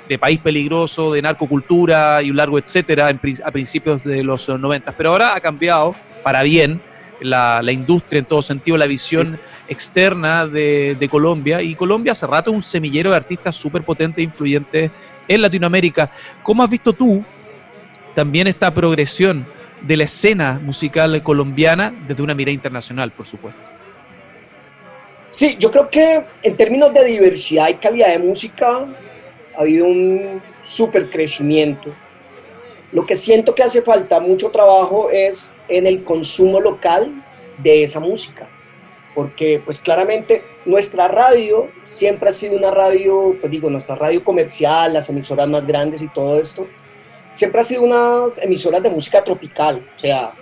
[0.08, 3.10] de país peligroso, de narcocultura y un largo etcétera
[3.44, 4.92] a principios de los 90.
[4.94, 6.82] Pero ahora ha cambiado para bien
[7.22, 11.62] la, industria en todo sentido, la visión externa de, Colombia.
[11.62, 14.92] Y Colombia hace rato es un semillero de artistas súper potentes e influyentes
[15.28, 16.12] en Latinoamérica.
[16.44, 17.24] ¿Cómo has visto tú
[18.16, 19.46] también esta progresión
[19.82, 23.62] de la escena musical colombiana desde una mirada internacional, por supuesto?
[25.28, 28.86] Sí, yo creo que en términos de diversidad y calidad de música
[29.62, 31.92] ha habido un súper crecimiento
[32.92, 37.24] lo que siento que hace falta mucho trabajo es en el consumo local
[37.60, 38.50] de esa música,
[39.16, 44.94] porque pues claramente nuestra radio siempre ha sido una radio, pues digo, nuestra radio comercial,
[44.94, 46.68] las emisoras más grandes y todo esto,
[47.32, 50.34] siempre ha sido unas emisoras de música tropical, o sea,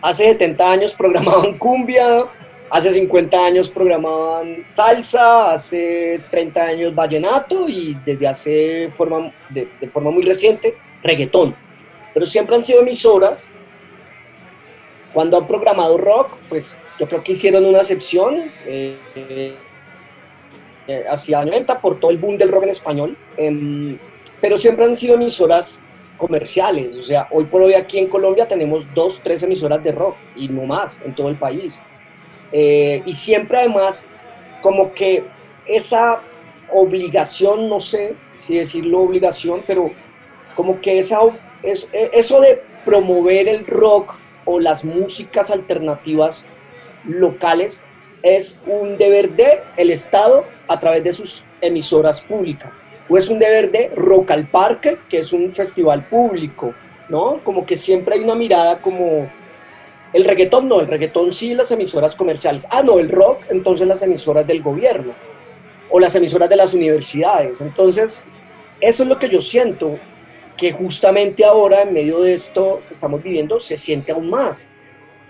[0.00, 2.26] hace 70 años programaban cumbia,
[2.76, 10.10] hace 50 años programaban salsa, hace 30 años vallenato y desde hace forma, de, forma
[10.10, 11.54] muy reciente reggaetón
[12.16, 13.52] pero siempre han sido emisoras.
[15.12, 18.96] Cuando han programado rock, pues yo creo que hicieron una excepción eh,
[20.88, 23.98] eh, hacia 90 por todo el boom del rock en español, em,
[24.40, 25.82] pero siempre han sido emisoras
[26.16, 26.96] comerciales.
[26.96, 30.48] O sea, hoy por hoy aquí en Colombia tenemos dos, tres emisoras de rock y
[30.48, 31.82] no más en todo el país.
[32.52, 34.08] Eh, y siempre además
[34.62, 35.24] como que
[35.66, 36.20] esa
[36.72, 39.90] obligación, no sé si decirlo obligación, pero
[40.54, 41.20] como que esa
[41.62, 46.46] es, e, eso de promover el rock o las músicas alternativas
[47.04, 47.84] locales
[48.22, 52.78] es un deber de el Estado a través de sus emisoras públicas.
[53.08, 56.74] O es un deber de Rock al Parque, que es un festival público,
[57.08, 57.40] ¿no?
[57.44, 59.30] Como que siempre hay una mirada como
[60.16, 62.66] el reggaetón no, el reggaetón sí las emisoras comerciales.
[62.70, 65.14] Ah, no, el rock, entonces las emisoras del gobierno
[65.90, 67.60] o las emisoras de las universidades.
[67.60, 68.24] Entonces,
[68.80, 69.98] eso es lo que yo siento
[70.56, 74.70] que justamente ahora, en medio de esto que estamos viviendo, se siente aún más.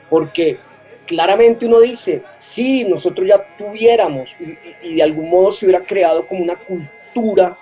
[0.08, 0.60] Porque
[1.04, 4.36] claramente uno dice, si nosotros ya tuviéramos
[4.84, 7.58] y, de algún modo se hubiera creado como una cultura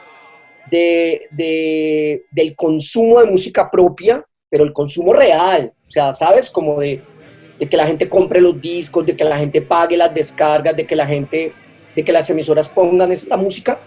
[0.71, 6.51] de, del consumo de música propia, pero el consumo real, o sea, ¿sabes?
[6.51, 7.03] Como de,
[7.59, 10.87] de, que la gente compre los discos, de que la gente pague las descargas, de
[10.87, 11.53] que la gente,
[11.95, 13.81] de que las emisoras pongan esta música,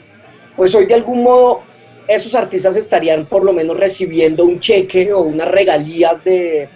[0.55, 1.61] pues hoy de algún modo
[2.07, 6.69] esos artistas estarían por lo menos recibiendo un cheque o unas regalías de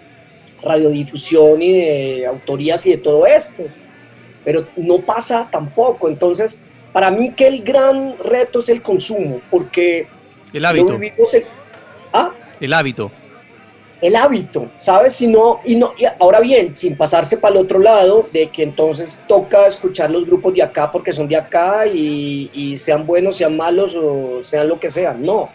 [0.61, 3.63] radiodifusión y de autorías y de todo esto.
[4.43, 6.09] Pero no pasa tampoco.
[6.09, 10.07] Entonces, para mí que el gran reto es el consumo, porque...
[10.51, 10.99] El hábito.
[12.11, 12.31] ¿Ah?
[12.59, 13.11] El hábito
[14.01, 15.13] el hábito, ¿sabes?
[15.13, 19.21] Si no, y no, ahora bien, sin pasarse para el otro lado, de que entonces
[19.27, 23.95] toca escuchar los grupos de acá porque son de acá y, sean buenos, sean malos
[23.95, 25.23] o sean lo que sean.
[25.23, 25.49] No,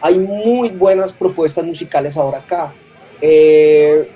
[0.00, 2.74] hay muy buenas propuestas musicales ahora acá.
[3.20, 4.10] Eh,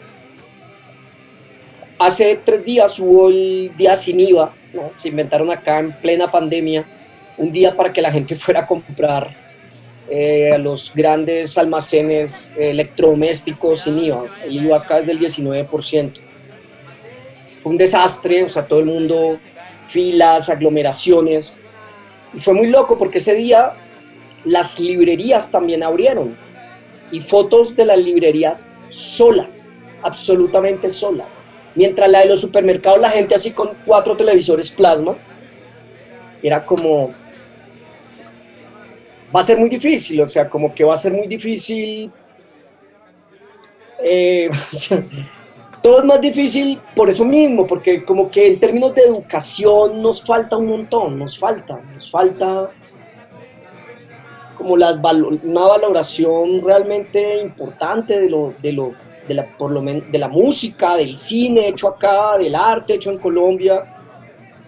[2.01, 4.53] hace tres días hubo el día sin IVA,
[4.97, 6.85] se inventaron acá en plena pandemia,
[7.37, 9.48] un día para que la gente fuera a comprar
[10.11, 14.25] eh, a los grandes almacenes electrodomésticos sin IVA.
[14.45, 16.13] El IVA acá es del 19%.
[17.61, 19.39] Fue un desastre, o sea, todo el mundo,
[19.87, 21.57] filas, aglomeraciones.
[22.33, 23.75] Y fue muy loco porque ese día
[24.45, 26.37] las librerías también abrieron.
[27.11, 31.37] Y fotos de las librerías solas, absolutamente solas.
[31.75, 35.17] Mientras la de los supermercados, la gente así con cuatro televisores plasma,
[36.43, 37.13] era como,
[39.35, 42.11] va a ser muy difícil, o sea, como que va a ser muy difícil.
[44.05, 44.49] Eh,
[45.83, 50.23] todo es más difícil por eso mismo, porque como que en términos de educación nos
[50.23, 52.71] falta un montón, nos falta, nos falta
[54.57, 55.01] como la,
[55.45, 58.93] una valoración realmente importante de lo, de lo,
[59.29, 63.19] de la, por lo de la música, del cine hecho acá, del arte hecho en
[63.19, 63.98] Colombia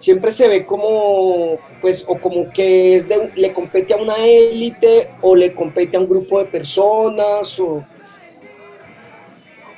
[0.01, 2.99] siempre se ve como, pues, o como que
[3.35, 7.85] le compete a una élite o le compete a un grupo de personas, o...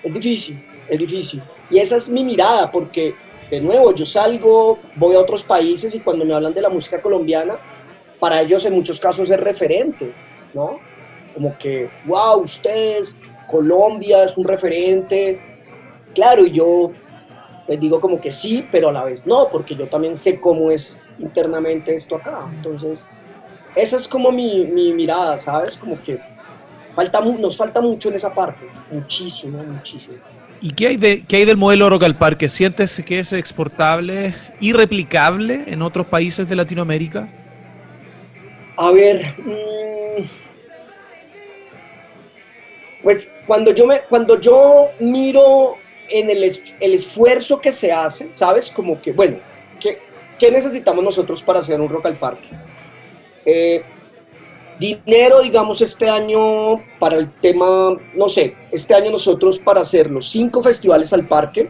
[0.01, 1.43] Es difícil, es difícil.
[1.69, 3.13] Y esa es mi mirada, porque,
[3.51, 7.01] de nuevo, yo salgo, voy a otros países y cuando me hablan de la música
[7.01, 7.59] colombiana,
[8.17, 10.13] para ellos en muchos casos es referente,
[10.53, 10.79] ¿no?
[11.33, 13.17] Como que, wow, ustedes,
[13.51, 15.37] Colombia es un referente.
[16.15, 16.91] Claro, yo
[17.67, 20.71] les digo como que sí, pero a la vez no, porque yo también sé cómo
[20.71, 22.49] es internamente esto acá.
[22.55, 23.07] Entonces,
[23.75, 25.77] esa es como mi, mi mirada, ¿sabes?
[25.77, 26.19] Como que
[26.95, 30.17] falta, nos falta mucho en esa parte, muchísimo, muchísimo.
[30.61, 32.47] ¿Y qué hay, de, qué hay del modelo Rock al Parque?
[32.47, 37.27] ¿Sientes que es exportable y replicable en otros países de Latinoamérica?
[38.77, 40.23] A ver, mmm,
[43.03, 45.75] pues cuando yo, me, cuando yo miro
[46.09, 46.43] en el,
[46.79, 48.71] el esfuerzo que se hace, ¿sabes?
[48.71, 49.39] Como que, bueno,
[49.79, 49.99] ¿qué,
[50.37, 52.47] ¿qué necesitamos nosotros para hacer un Rock al Parque?
[53.45, 53.83] Eh,
[54.79, 60.29] dinero, digamos, este año para el tema, no sé, este año nosotros para hacer los
[60.29, 61.69] cinco festivales al parque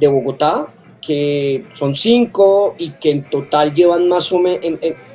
[0.00, 4.64] de Bogotá, que son cinco y que en total llevan más o menos,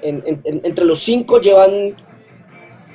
[0.01, 1.95] entre los cinco llevan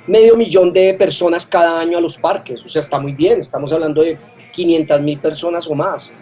[0.06, 2.60] medio millón de personas cada año a los parques.
[2.64, 4.18] O sea, está muy bien, estamos hablando de
[4.50, 6.12] 500 mil personas o más.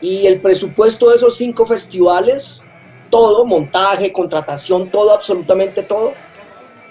[0.00, 2.66] Y el presupuesto de esos cinco festivales,
[3.10, 6.12] todo, montaje, contratación, todo, absolutamente todo,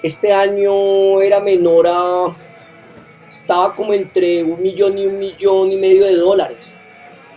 [0.04, 2.36] este año era menor a,
[3.28, 6.76] estaba como entre un millón y un millón y medio de dólares.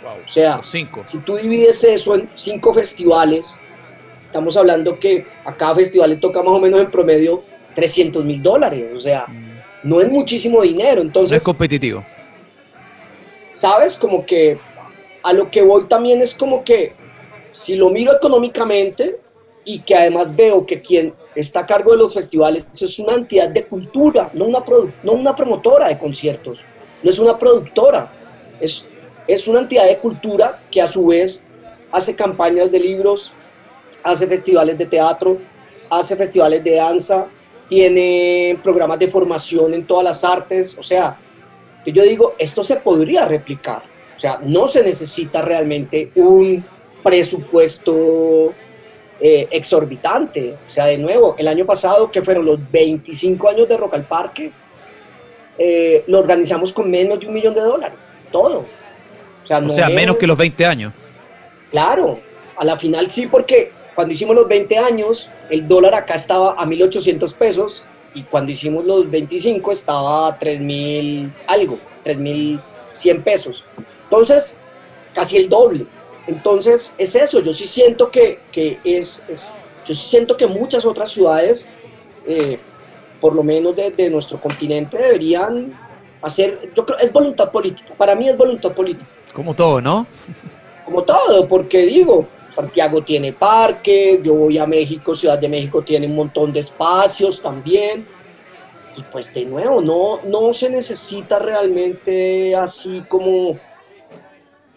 [0.05, 1.03] o sea, cinco.
[1.07, 3.59] si tú divides eso en cinco festivales,
[4.27, 7.43] estamos hablando que a cada festival le toca más o menos en promedio
[7.75, 9.27] 300 mil dólares, o sea,
[9.83, 11.39] no es muchísimo dinero, entonces...
[11.39, 12.05] es competitivo.
[13.61, 13.99] ¿Sabes?
[13.99, 14.59] Como que
[15.23, 16.95] a lo que voy también es como que
[17.53, 19.21] si lo miro económicamente
[19.67, 23.51] y que además veo que quien está a cargo de los festivales es una entidad
[23.51, 24.65] de cultura, no una,
[25.03, 26.61] no una promotora de conciertos,
[27.03, 28.11] no es una productora,
[28.63, 28.87] es,
[29.29, 31.45] es una entidad de cultura que a su vez
[31.93, 33.31] hace campañas de libros,
[34.03, 35.37] hace festivales de teatro,
[35.91, 37.27] hace festivales de danza,
[37.69, 41.19] tiene programas de formación en todas las artes, o sea,
[41.93, 43.83] yo digo, esto se podría replicar,
[44.17, 46.65] o sea, no se necesita realmente un
[47.03, 48.53] presupuesto
[49.21, 53.77] eh, exorbitante, o sea, de nuevo, el año pasado, que fueron los 25 años de
[53.77, 54.53] Rock al Parque,
[55.59, 58.61] eh, lo organizamos con menos de un millón de dólares, todo.
[59.45, 60.93] O sea, o sea menos que los 20 años.
[61.71, 62.21] Claro,
[62.57, 66.65] a la final sí, porque cuando hicimos los 20 años, el dólar acá estaba a
[66.65, 67.85] 1.800 pesos
[68.15, 73.65] y cuando hicimos los 25 estaba a 3.000 algo, 3.100 pesos.
[74.05, 74.61] Entonces,
[75.15, 75.87] casi el doble.
[76.27, 78.41] Entonces, es eso, yo sí siento que,
[78.85, 79.25] es,
[79.85, 81.69] yo sí siento que muchas otras ciudades,
[82.27, 82.59] eh,
[83.21, 85.73] por lo menos de, de, nuestro continente, deberían
[86.23, 89.11] hacer, yo creo, es voluntad política, para mí es voluntad política.
[89.33, 90.07] Como todo, ¿no?
[90.85, 96.07] Como todo, porque digo, Santiago tiene parque, yo voy a México, Ciudad de México tiene
[96.07, 98.07] un montón de espacios también.
[98.97, 103.59] Y pues de nuevo, no, no se necesita realmente así como...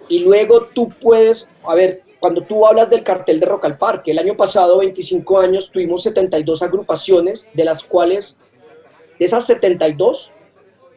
[0.07, 4.11] Y luego tú puedes, a ver, cuando tú hablas del cartel de Rock al Parque,
[4.11, 8.39] el año pasado, 25 años, tuvimos 72 agrupaciones, de las cuales,
[9.17, 10.32] de esas 72,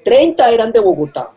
[0.05, 1.33] 30 eran de Bogotá,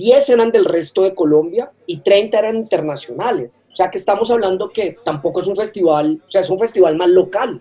[0.00, 3.62] 10 eran del resto de Colombia y 30 eran internacionales.
[3.70, 6.96] O sea que estamos hablando que tampoco es un festival, o sea, es un festival
[6.96, 7.60] más local.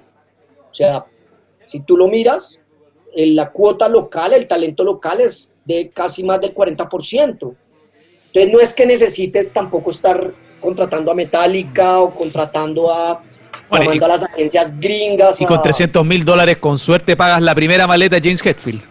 [0.72, 1.06] O sea,
[1.66, 2.62] si tú lo miras,
[3.14, 7.56] la cuota local, el talento local es de casi más del 40%.
[8.28, 13.22] Entonces no es que necesites tampoco estar contratando a Metallica o contratando a,
[13.70, 15.42] llamando a las agencias gringas.
[15.42, 18.89] Y con 300 mil dólares con suerte pagas la primera maleta de James Hetfield.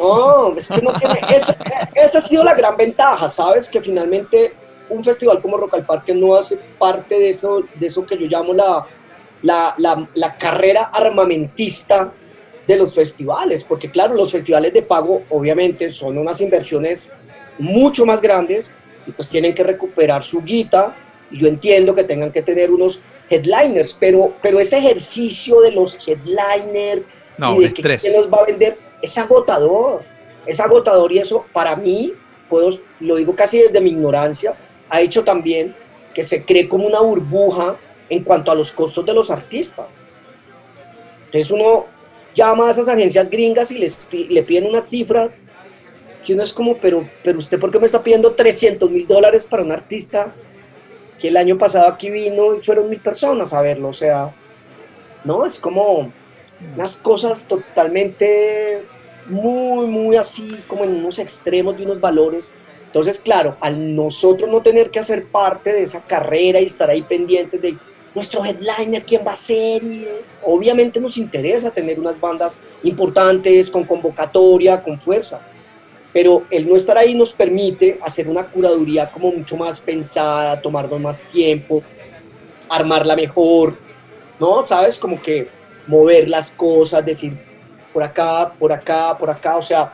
[0.00, 1.20] No, es que no tiene.
[1.34, 3.68] Esa, ha sido la gran ventaja, ¿sabes?
[3.68, 4.54] Que finalmente
[4.88, 8.26] un festival como Rock al Parque no hace parte de eso, de eso que yo
[8.26, 8.86] llamo la,
[9.42, 12.12] la, la, carrera armamentista
[12.66, 17.12] de los festivales, porque claro, los festivales de pago obviamente son unas inversiones
[17.58, 18.72] mucho más grandes
[19.06, 20.96] y pues tienen que recuperar su guita
[21.30, 25.96] y yo entiendo que tengan que tener unos headliners, pero, pero ese ejercicio de los
[26.06, 30.02] headliners y de que quién va a vender, es agotador,
[30.46, 32.12] es agotador y eso para mí,
[32.48, 32.70] puedo,
[33.00, 34.54] lo digo casi desde mi ignorancia,
[34.88, 35.74] ha hecho también
[36.14, 37.78] que se cree como una burbuja
[38.08, 40.00] en cuanto a los costos de los artistas.
[41.26, 41.86] Entonces uno
[42.34, 45.44] llama a esas agencias gringas y les, le piden unas cifras
[46.24, 49.46] que uno es como, pero, pero usted por qué me está pidiendo 300 mil dólares
[49.46, 50.34] para un artista
[51.18, 54.34] que el año pasado aquí vino y fueron mil personas a verlo, o sea,
[55.24, 56.12] no, es como,
[56.74, 58.84] unas cosas totalmente
[59.26, 62.50] muy, muy así, como en unos extremos de unos valores.
[62.86, 67.02] Entonces, claro, al nosotros no tener que hacer parte de esa carrera y estar ahí
[67.02, 67.78] pendientes de
[68.14, 70.06] nuestro headliner, quién va a ser, y,
[70.42, 75.40] obviamente nos interesa tener unas bandas importantes, con convocatoria, con fuerza.
[76.12, 81.00] Pero el no estar ahí nos permite hacer una curaduría como mucho más pensada, tomarnos
[81.00, 81.84] más tiempo,
[82.68, 83.78] armarla mejor,
[84.40, 84.64] ¿no?
[84.64, 84.98] ¿Sabes?
[84.98, 85.59] Como que
[85.90, 87.36] mover las cosas, decir
[87.92, 89.92] por acá, por acá, por acá, o sea,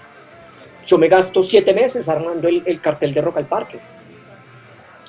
[0.86, 3.78] yo me gasto siete meses armando el, cartel de Rock al Parque.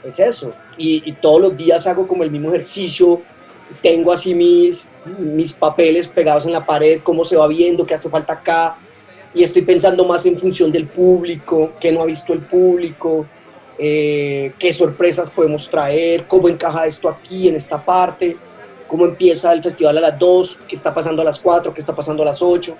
[0.03, 0.53] Es eso.
[0.77, 3.21] Y, todos los días hago como el mismo ejercicio,
[3.81, 8.09] tengo así mis, mis papeles pegados en la pared, cómo se va viendo, qué hace
[8.09, 8.77] falta acá,
[9.33, 13.27] y estoy pensando más en función del público, qué no ha visto el público,
[13.77, 18.38] eh, qué sorpresas podemos traer, cómo encaja esto aquí, en esta parte,
[18.88, 21.95] cómo empieza el festival a las 2, qué está pasando a las 4, qué está
[21.95, 22.75] pasando a las 8.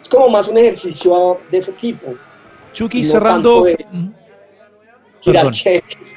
[0.00, 2.14] Es como más un ejercicio de ese tipo.
[2.72, 3.66] Chucky, cerrando...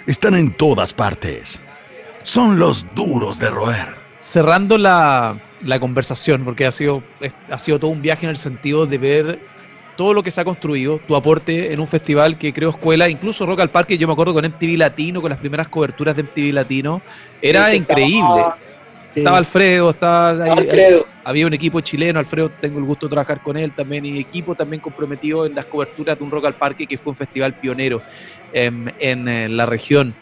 [0.07, 1.61] Están en todas partes.
[2.23, 3.95] Son los duros de roer.
[4.19, 7.03] Cerrando la, la conversación, porque ha sido,
[7.51, 9.39] ha sido todo un viaje en el sentido de ver
[9.95, 13.45] todo lo que se ha construido, tu aporte en un festival que creo escuela, incluso
[13.45, 16.53] Rock al Parque, yo me acuerdo con MTV Latino, con las primeras coberturas de MTV
[16.53, 17.01] Latino,
[17.41, 18.41] era increíble.
[18.41, 18.57] Estaba,
[19.23, 21.05] Alfredo, estaba Alfredo.
[21.23, 24.55] había un equipo chileno, Alfredo tengo el gusto de trabajar con él también, y equipo
[24.55, 28.01] también comprometido en las coberturas de un Rock al Parque, que fue un festival pionero
[28.51, 30.15] en, en, la región.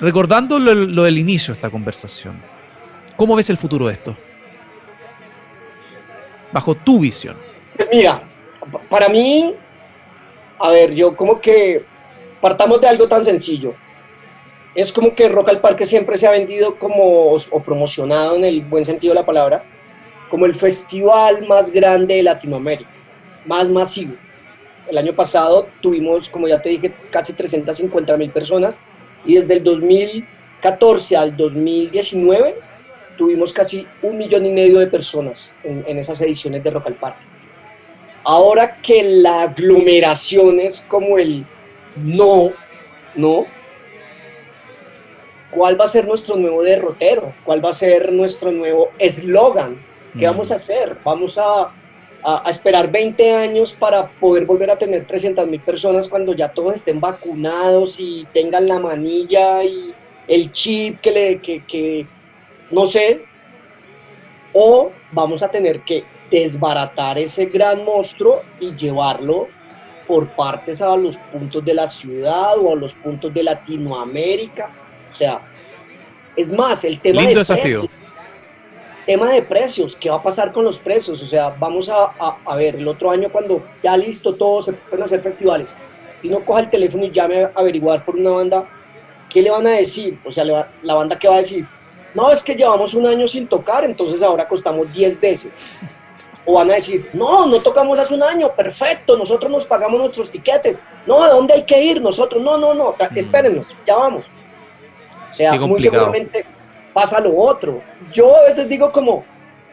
[0.00, 2.40] Recordando lo, lo del inicio de esta conversación,
[3.16, 4.16] ¿cómo ves el futuro de esto?
[6.52, 7.36] Bajo tu visión.
[7.76, 8.22] Pues mira,
[8.88, 9.54] para mí,
[10.58, 11.84] a ver, yo como que
[12.40, 13.74] partamos de algo tan sencillo.
[14.74, 18.62] Es como que Rock al Parque siempre se ha vendido como, o promocionado en el
[18.62, 19.64] buen sentido de la palabra,
[20.30, 22.90] como el festival más grande de Latinoamérica,
[23.46, 24.14] más masivo.
[24.88, 28.80] El año pasado tuvimos, como ya te dije, casi 350 mil personas
[29.24, 32.56] y desde el 2014 al 2019
[33.16, 37.22] tuvimos casi un millón y medio de personas en, esas ediciones de Rock al Parque.
[38.24, 41.46] Ahora que la aglomeración es como el
[41.96, 42.52] no,
[43.14, 43.46] ¿no?
[45.54, 47.32] ¿Cuál va a ser nuestro nuevo derrotero?
[47.44, 49.80] ¿Cuál va a ser nuestro nuevo eslogan?
[50.18, 50.98] ¿Qué vamos a hacer?
[51.04, 51.72] ¿Vamos a,
[52.48, 56.98] esperar 20 años para poder volver a tener 300 mil personas cuando ya todos estén
[56.98, 59.94] vacunados y tengan la manilla y
[60.26, 62.06] el chip que le, que, que
[62.70, 63.24] no sé?
[64.54, 69.48] ¿O vamos a tener que desbaratar ese gran monstruo y llevarlo
[70.06, 74.70] por partes a los puntos de la ciudad o a los puntos de Latinoamérica.
[75.14, 75.40] O sea,
[76.34, 77.88] es más, el tema de precios.
[79.06, 81.22] Tema de precios, ¿qué va a pasar con los precios?
[81.22, 85.04] O sea, vamos a, a, ver, el otro año cuando ya listo todo, se pueden
[85.04, 85.76] hacer festivales,
[86.22, 88.68] y no coja el teléfono y llame a averiguar por una banda,
[89.30, 90.18] ¿qué le van a decir?
[90.24, 91.64] O sea, la banda que va a decir,
[92.14, 95.52] no, es que llevamos un año sin tocar, entonces ahora costamos 10 veces.
[96.46, 100.30] O van a decir, no, no tocamos hace un año, perfecto, nosotros nos pagamos nuestros
[100.30, 100.80] tiquetes.
[101.06, 102.00] No, ¿a dónde hay que ir?
[102.00, 103.18] Nosotros, no, no, no, mm.
[103.18, 104.26] espérenos, ya vamos.
[105.34, 106.46] O sea, muy seguramente
[106.92, 107.82] pasa lo otro.
[108.12, 109.24] Yo a veces digo como,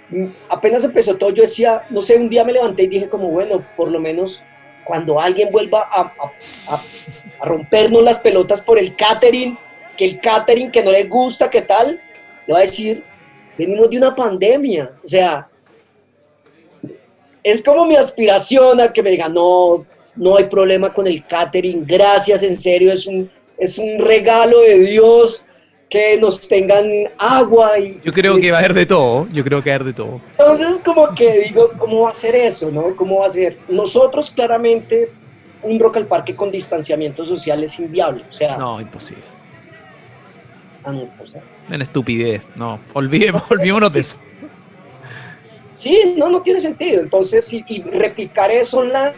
[0.10, 3.30] mm, apenas empezó todo, yo decía, no sé, un día me levanté y dije como,
[3.30, 4.42] bueno, por lo menos
[4.84, 6.12] cuando alguien vuelva a,
[6.68, 9.56] a rompernos las pelotas por el catering,
[9.96, 12.02] que el catering que no le gusta, ¿qué tal?
[12.48, 13.04] Le va a decir,
[13.56, 15.48] venimos de una pandemia, o sea,
[17.44, 19.86] es como mi aspiración a que me digan, no,
[20.16, 24.80] no hay problema con el catering, gracias, en serio, es un, es un regalo de
[24.80, 25.46] Dios
[25.92, 26.86] que nos tengan
[27.18, 28.00] agua y...
[28.02, 29.94] Yo creo que va a haber de todo, yo creo que va a haber de
[29.94, 30.22] todo.
[30.40, 32.96] Entonces, como que digo, ¿cómo va a ser eso, no?
[32.96, 33.60] ¿Cómo va a ser?
[33.68, 35.12] Nosotros, claramente,
[35.62, 38.58] un Rock al Parque con distanciamiento social es inviable, o sea...
[38.58, 39.26] No, imposible.
[40.86, 41.36] Ah, no, pues,
[41.70, 44.18] en estupidez, no, olvidemos, olvidémonos de eso.
[45.74, 47.02] Sí, no, no tiene sentido.
[47.02, 49.14] Entonces, y, replicar eso online,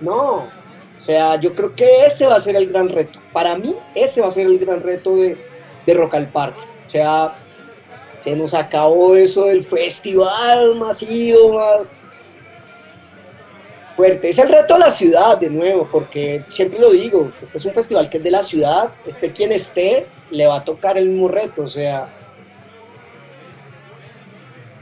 [0.00, 0.48] no.
[0.96, 3.18] O sea, yo creo que ese va a ser el gran reto.
[3.32, 5.36] Para mí, ese va a ser el gran reto de,
[5.86, 6.60] de Rock al Parque.
[6.86, 7.34] O sea,
[8.18, 11.60] se nos acabó eso del festival masivo,
[13.94, 14.28] fuerte.
[14.30, 17.74] Es el reto de la ciudad, de nuevo, porque siempre lo digo, este es un
[17.74, 21.28] festival que es de la ciudad, esté quien esté, le va a tocar el mismo
[21.28, 21.62] reto.
[21.64, 22.08] O sea,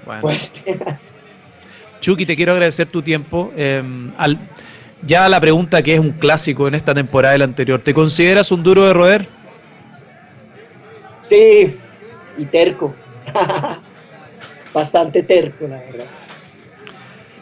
[2.00, 3.52] Chucky, te quiero agradecer tu tiempo.
[3.56, 4.12] Em,
[5.02, 7.80] ya la pregunta que es un clásico en esta temporada la anterior.
[7.80, 9.26] ¿Te consideras un duro de roer?
[11.22, 11.76] Sí,
[12.38, 12.94] y terco.
[14.74, 16.06] Bastante terco, la verdad.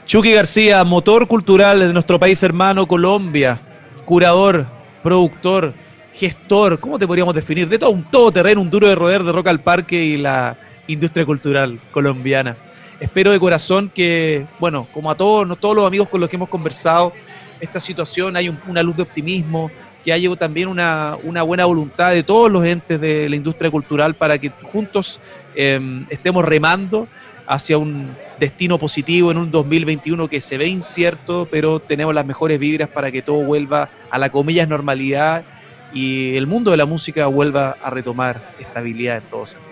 [0.07, 3.61] Chucky García, motor cultural de nuestro país hermano Colombia,
[4.05, 4.67] curador,
[5.05, 5.73] productor,
[6.13, 7.69] gestor, ¿cómo te podríamos definir?
[7.69, 10.57] De todo un todoterreno, un duro de roer de Roca al Parque y la
[10.89, 12.57] industria cultural colombiana.
[12.99, 16.49] Espero de corazón que, bueno, como a todos, todos los amigos con los que hemos
[16.49, 17.13] conversado,
[17.61, 19.71] esta situación hay una luz de optimismo,
[20.05, 24.39] que haya también una, buena voluntad de todos los entes de la industria cultural para
[24.39, 25.21] que juntos
[25.55, 27.07] em, estemos remando
[27.47, 32.59] hacia un destino positivo en un 2021 que se ve incierto, pero tenemos las mejores
[32.59, 35.45] vibras para que todo vuelva a la comillas normalidad
[35.93, 39.71] y el mundo de la música vuelva a retomar estabilidad en todo sentido.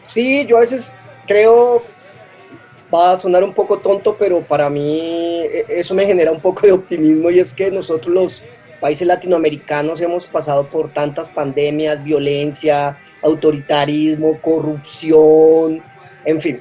[0.00, 0.96] Sí, yo a veces
[1.26, 1.84] creo,
[2.92, 6.66] va a sonar un poco tonto, pero para mí e, eso me genera un poco
[6.66, 8.42] de optimismo y es que nosotros los
[8.80, 15.80] países latinoamericanos hemos pasado por tantas pandemias, violencia, autoritarismo, corrupción,
[16.24, 16.60] en fin,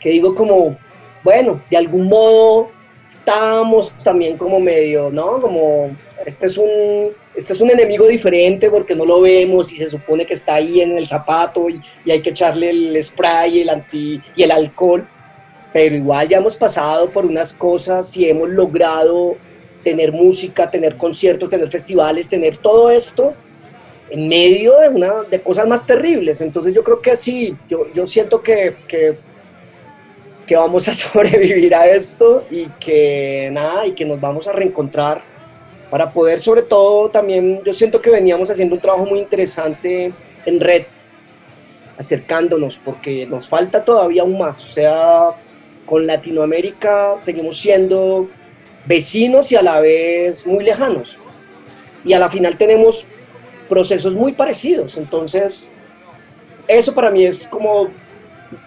[0.00, 0.76] que digo como,
[1.22, 2.70] bueno, de algún modo
[3.04, 5.40] estamos también como medio, ¿no?
[5.40, 5.96] Como,
[6.26, 10.26] este es un, este es un enemigo diferente porque no lo vemos y se supone
[10.26, 14.20] que está ahí en el zapato y, y hay que echarle el spray el anti,
[14.36, 15.08] y el alcohol,
[15.72, 19.36] pero igual ya hemos pasado por unas cosas y hemos logrado
[19.84, 23.34] tener música, tener conciertos, tener festivales, tener todo esto
[24.10, 26.40] en medio de, una, de cosas más terribles.
[26.40, 29.16] Entonces yo creo que sí, yo, yo siento que, que,
[30.46, 35.22] que, vamos a sobrevivir a esto y que nada, y que nos vamos a reencontrar
[35.90, 40.12] para poder sobre todo también, yo siento que veníamos haciendo un trabajo muy interesante
[40.46, 40.84] en red,
[41.98, 44.64] acercándonos, porque nos falta todavía aún más.
[44.64, 45.34] O sea,
[45.90, 48.30] con Latinoamérica seguimos siendo
[48.86, 51.16] vecinos y a la vez muy lejanos.
[52.04, 53.08] Y a la final tenemos
[53.68, 54.96] procesos muy parecidos.
[54.96, 55.72] Entonces,
[56.68, 57.88] eso para mí es como,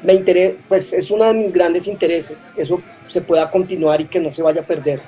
[0.04, 2.46] me interesa, pues es uno de mis grandes intereses.
[2.58, 5.02] Eso se pueda continuar y que no se vaya a perder.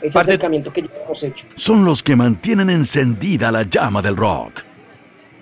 [0.00, 1.44] Ese acercamiento que ya hemos hecho.
[1.56, 4.62] Son los que mantienen encendida la llama del rock.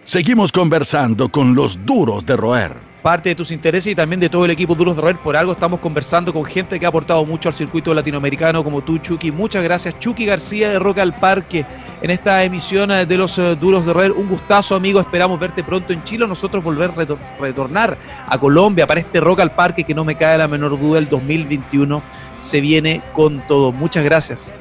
[0.03, 4.47] Seguimos conversando con los duros de roer parte de tus intereses y también de todo
[4.47, 5.17] el equipo Duros de Roer.
[5.19, 8.99] Por algo estamos conversando con gente que ha aportado mucho al circuito latinoamericano como tú,
[8.99, 9.31] Chucky.
[9.31, 11.65] Muchas gracias, Chucky García de Roca al Parque,
[12.03, 14.11] en esta emisión eh, de los eh, Duros de Roer.
[14.11, 14.99] Un gustazo, amigo.
[14.99, 16.27] Esperamos verte pronto en Chile.
[16.27, 17.97] Nosotros volver a retornar
[18.27, 20.99] a Colombia para este Rock al Parque que no me cae la menor duda.
[20.99, 22.03] El 2021
[22.41, 23.71] se viene con todo.
[23.71, 24.53] Muchas gracias.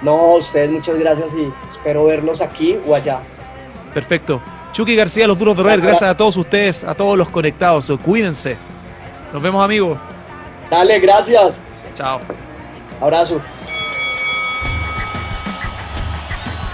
[0.00, 3.20] No, ustedes muchas gracias y espero verlos aquí o allá.
[3.92, 4.40] Perfecto.
[4.72, 7.92] Chucky García, los duros de red, gracias a todos ustedes, a todos los conectados.
[8.02, 8.56] Cuídense.
[9.32, 9.98] Nos vemos, amigos.
[10.70, 11.62] Dale, gracias.
[11.96, 12.20] Chao.
[13.00, 13.40] Abrazo.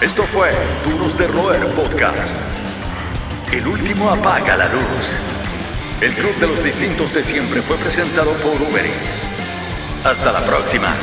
[0.01, 0.51] Esto fue
[0.85, 2.39] Duros de Roer Podcast.
[3.51, 5.17] El último apaga la luz.
[5.99, 9.27] El club de los distintos de siempre fue presentado por Uber Eats.
[10.05, 10.95] Hasta la próxima.